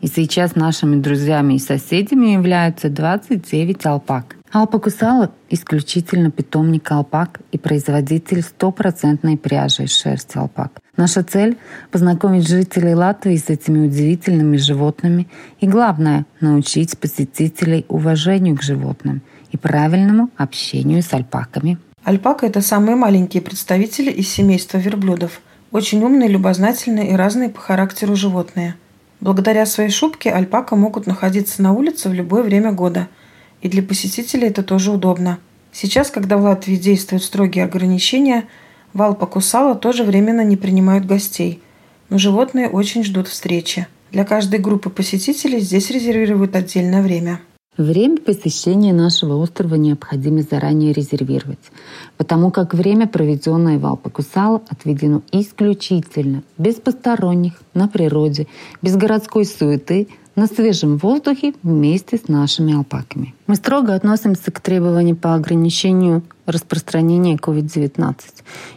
И 0.00 0.06
сейчас 0.06 0.56
нашими 0.56 1.00
друзьями 1.00 1.54
и 1.54 1.58
соседями 1.58 2.30
являются 2.30 2.88
29 2.88 3.86
алпак. 3.86 4.36
Алпакусала– 4.52 5.32
исключительно 5.48 6.30
питомник 6.30 6.92
алпак 6.92 7.40
и 7.52 7.58
производитель 7.58 8.42
стопроцентной 8.42 9.38
пряжи 9.38 9.84
из 9.84 9.98
шерсти 9.98 10.36
алпак. 10.36 10.72
Наша 10.94 11.22
цель– 11.22 11.56
познакомить 11.90 12.46
жителей 12.46 12.94
Латвии 12.94 13.36
с 13.36 13.48
этими 13.48 13.86
удивительными 13.86 14.58
животными 14.58 15.26
и, 15.60 15.66
главное, 15.66 16.26
научить 16.40 16.98
посетителей 16.98 17.86
уважению 17.88 18.58
к 18.58 18.62
животным 18.62 19.22
и 19.52 19.56
правильному 19.56 20.28
общению 20.36 21.02
с 21.02 21.14
альпаками. 21.14 21.78
Альпака– 22.04 22.44
это 22.48 22.60
самые 22.60 22.94
маленькие 22.94 23.42
представители 23.42 24.10
из 24.10 24.28
семейства 24.28 24.76
верблюдов. 24.76 25.40
Очень 25.70 26.04
умные, 26.04 26.28
любознательные 26.28 27.12
и 27.12 27.14
разные 27.14 27.48
по 27.48 27.58
характеру 27.58 28.16
животные. 28.16 28.74
Благодаря 29.18 29.64
своей 29.64 29.88
шубке 29.88 30.30
альпака 30.30 30.76
могут 30.76 31.06
находиться 31.06 31.62
на 31.62 31.72
улице 31.72 32.10
в 32.10 32.12
любое 32.12 32.42
время 32.42 32.72
года– 32.72 33.08
и 33.62 33.68
для 33.68 33.82
посетителей 33.82 34.48
это 34.48 34.62
тоже 34.62 34.90
удобно. 34.90 35.38
Сейчас, 35.72 36.10
когда 36.10 36.36
в 36.36 36.42
Латвии 36.42 36.76
действуют 36.76 37.24
строгие 37.24 37.64
ограничения, 37.64 38.44
в 38.92 39.00
Алпа-Кусала 39.00 39.74
тоже 39.74 40.04
временно 40.04 40.44
не 40.44 40.56
принимают 40.56 41.06
гостей, 41.06 41.62
но 42.10 42.18
животные 42.18 42.68
очень 42.68 43.04
ждут 43.04 43.28
встречи. 43.28 43.86
Для 44.10 44.24
каждой 44.24 44.58
группы 44.58 44.90
посетителей 44.90 45.60
здесь 45.60 45.90
резервируют 45.90 46.54
отдельное 46.54 47.02
время. 47.02 47.40
Время 47.78 48.18
посещения 48.18 48.92
нашего 48.92 49.36
острова 49.36 49.76
необходимо 49.76 50.42
заранее 50.42 50.92
резервировать, 50.92 51.70
потому 52.18 52.50
как 52.50 52.74
время, 52.74 53.06
проведенное 53.06 53.78
в 53.78 53.86
Алпакусало, 53.86 54.60
отведено 54.68 55.22
исключительно, 55.32 56.42
без 56.58 56.74
посторонних, 56.74 57.62
на 57.72 57.88
природе, 57.88 58.46
без 58.82 58.96
городской 58.96 59.46
суеты– 59.46 60.08
на 60.34 60.46
свежем 60.46 60.96
воздухе 60.96 61.52
вместе 61.62 62.16
с 62.16 62.28
нашими 62.28 62.74
алпаками. 62.74 63.34
Мы 63.46 63.56
строго 63.56 63.94
относимся 63.94 64.50
к 64.50 64.60
требованиям 64.60 65.16
по 65.16 65.34
ограничению 65.34 66.22
распространения 66.46 67.36
COVID-19. 67.36 68.16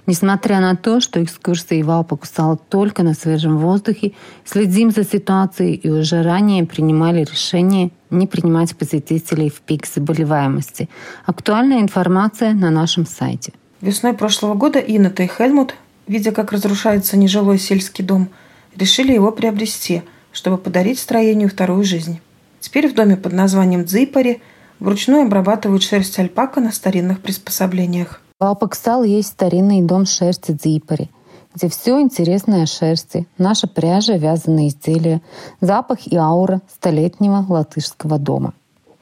Несмотря 0.05 0.59
на 0.59 0.75
то, 0.75 0.99
что 0.99 1.23
экскурсии 1.23 1.81
в 1.81 1.89
Алпах 1.89 2.21
кусала 2.21 2.57
только 2.57 3.03
на 3.03 3.13
свежем 3.13 3.57
воздухе, 3.57 4.11
следим 4.43 4.91
за 4.91 5.03
ситуацией 5.03 5.75
и 5.75 5.89
уже 5.89 6.21
ранее 6.23 6.65
принимали 6.65 7.21
решение 7.23 7.91
не 8.09 8.27
принимать 8.27 8.75
посетителей 8.75 9.49
в 9.49 9.61
пик 9.61 9.87
заболеваемости. 9.87 10.89
Актуальная 11.25 11.79
информация 11.79 12.53
на 12.53 12.69
нашем 12.69 13.05
сайте. 13.05 13.53
Весной 13.81 14.13
прошлого 14.13 14.53
года 14.55 14.79
Иннета 14.79 15.23
и 15.23 15.27
Хельмут, 15.27 15.75
видя, 16.07 16.31
как 16.31 16.51
разрушается 16.51 17.17
нежилой 17.17 17.59
сельский 17.59 18.03
дом, 18.03 18.29
решили 18.75 19.13
его 19.13 19.31
приобрести– 19.31 20.03
чтобы 20.35 20.57
подарить 20.57 20.99
строению 20.99 21.49
вторую 21.49 21.83
жизнь. 21.85 22.19
Теперь 22.59 22.89
в 22.89 22.93
доме 22.93 23.15
под 23.15 23.31
названием 23.31 23.85
Дзипари 23.85 24.41
вручную 24.79 25.25
обрабатывают 25.25 25.81
шерсть 25.81 26.19
альпака 26.19 26.59
на 26.59 26.71
старинных 26.71 27.21
приспособлениях. 27.21 28.21
В 28.37 28.43
Алпаксал 28.43 29.03
есть 29.03 29.29
старинный 29.29 29.81
дом 29.81 30.05
шерсти 30.05 30.51
Дзипари, 30.51 31.09
где 31.55 31.69
все 31.69 32.01
интересное 32.01 32.63
о 32.63 32.65
шерсти, 32.65 33.27
наша 33.37 33.67
пряжа, 33.67 34.17
вязаные 34.17 34.67
изделия, 34.67 35.21
запах 35.61 36.05
и 36.05 36.17
аура 36.17 36.61
столетнего 36.69 37.45
латышского 37.47 38.19
дома. 38.19 38.53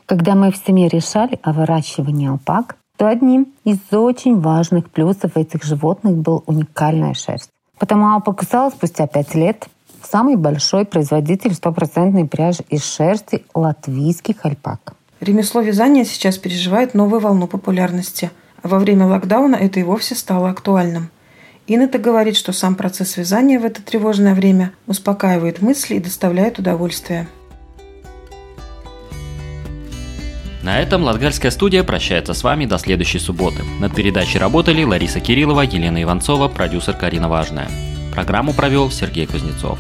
Когда 0.06 0.36
мы 0.36 0.52
в 0.52 0.58
семье 0.58 0.88
решали 0.88 1.40
о 1.42 1.52
выращивании 1.52 2.30
алпак, 2.30 2.76
то 2.96 3.08
одним 3.08 3.48
из 3.64 3.80
очень 3.92 4.40
важных 4.40 4.92
плюсов 4.92 5.36
этих 5.36 5.64
животных 5.64 6.16
был 6.16 6.44
уникальная 6.46 7.16
шерсть. 7.16 7.50
Потому 7.80 8.14
Алпаксал 8.14 8.70
спустя 8.70 9.08
пять 9.08 9.34
лет 9.34 9.68
самый 10.06 10.36
большой 10.36 10.86
производитель 10.86 11.54
стопроцентной 11.54 12.26
пряжи 12.26 12.64
из 12.70 12.86
шерсти 12.86 13.46
латвийских 13.54 14.46
альпак. 14.46 14.94
Ремесло 15.20 15.62
вязания 15.62 16.04
сейчас 16.04 16.38
переживает 16.38 16.94
новую 16.94 17.22
волну 17.22 17.48
популярности. 17.48 18.32
А 18.62 18.68
во 18.68 18.80
время 18.80 19.06
локдауна 19.06 19.56
это 19.56 19.80
и 19.80 19.84
вовсе 19.84 20.16
стало 20.16 20.50
актуальным. 20.50 21.10
Инета 21.68 21.98
говорит, 21.98 22.36
что 22.36 22.52
сам 22.54 22.76
процесс 22.76 23.18
вязания 23.18 23.60
в 23.60 23.66
это 23.66 23.82
тревожное 23.82 24.36
время 24.36 24.74
успокаивает 24.88 25.62
мысли 25.62 25.96
и 25.96 26.00
доставляет 26.00 26.60
удовольствие. 26.60 27.28
На 30.62 30.80
этом 30.80 31.04
Латгальская 31.04 31.52
студия 31.52 31.84
прощается 31.84 32.34
с 32.34 32.42
вами 32.42 32.66
до 32.66 32.78
следующей 32.78 33.20
субботы. 33.20 33.64
Над 33.82 33.94
передачей 33.94 34.40
работали 34.40 34.84
Лариса 34.84 35.20
Кириллова, 35.20 35.62
Елена 35.62 36.02
Иванцова, 36.02 36.48
продюсер 36.48 36.96
Карина 36.96 37.28
Важная. 37.28 37.70
Программу 38.14 38.54
провел 38.54 38.92
Сергей 38.92 39.26
Кузнецов. 39.26 39.80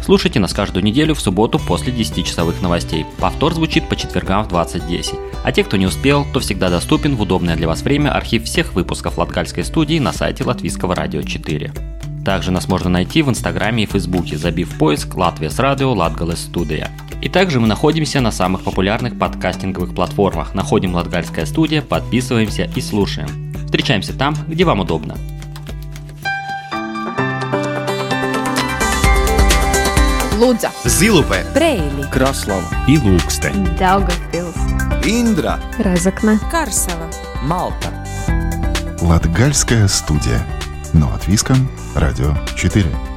Слушайте 0.00 0.38
нас 0.38 0.52
каждую 0.52 0.84
неделю 0.84 1.16
в 1.16 1.20
субботу 1.20 1.58
после 1.58 1.92
10-часовых 1.92 2.62
новостей. 2.62 3.04
Повтор 3.18 3.52
звучит 3.52 3.88
по 3.88 3.96
четвергам 3.96 4.44
в 4.44 4.48
20.10. 4.52 5.18
А 5.42 5.50
те, 5.50 5.64
кто 5.64 5.76
не 5.76 5.86
успел, 5.86 6.24
то 6.32 6.38
всегда 6.38 6.70
доступен 6.70 7.16
в 7.16 7.22
удобное 7.22 7.56
для 7.56 7.66
вас 7.66 7.82
время 7.82 8.10
архив 8.10 8.44
всех 8.44 8.74
выпусков 8.74 9.18
Латгальской 9.18 9.64
студии 9.64 9.98
на 9.98 10.12
сайте 10.12 10.44
Латвийского 10.44 10.94
радио 10.94 11.22
4. 11.22 11.72
Также 12.24 12.52
нас 12.52 12.68
можно 12.68 12.90
найти 12.90 13.22
в 13.22 13.28
Инстаграме 13.28 13.82
и 13.82 13.86
Фейсбуке, 13.86 14.38
забив 14.38 14.78
поиск 14.78 15.16
«Латвия 15.16 15.50
с 15.50 15.58
радио 15.58 15.92
Латгалес 15.92 16.42
студия». 16.42 16.92
И 17.22 17.28
также 17.28 17.58
мы 17.58 17.66
находимся 17.66 18.20
на 18.20 18.30
самых 18.30 18.62
популярных 18.62 19.18
подкастинговых 19.18 19.96
платформах. 19.96 20.54
Находим 20.54 20.94
Латгальская 20.94 21.44
студия, 21.44 21.82
подписываемся 21.82 22.70
и 22.76 22.80
слушаем. 22.80 23.52
Встречаемся 23.66 24.16
там, 24.16 24.36
где 24.46 24.64
вам 24.64 24.78
удобно. 24.78 25.16
Лудза, 30.44 30.70
Зилупе, 30.84 31.42
Брейли, 31.54 32.04
Краслава. 32.12 32.68
И 32.86 32.98
Ilūksteņi, 32.98 33.78
Daugavpils, 33.80 34.58
Индра, 35.08 35.56
Разокна, 35.80 36.36
Карсела, 36.52 37.08
Малта. 37.48 37.88
Латгальская 39.00 39.88
студия. 39.88 40.44
Но 40.92 41.08
от 41.14 41.26
Виском, 41.26 41.66
Радио 41.96 42.36
4. 42.56 43.13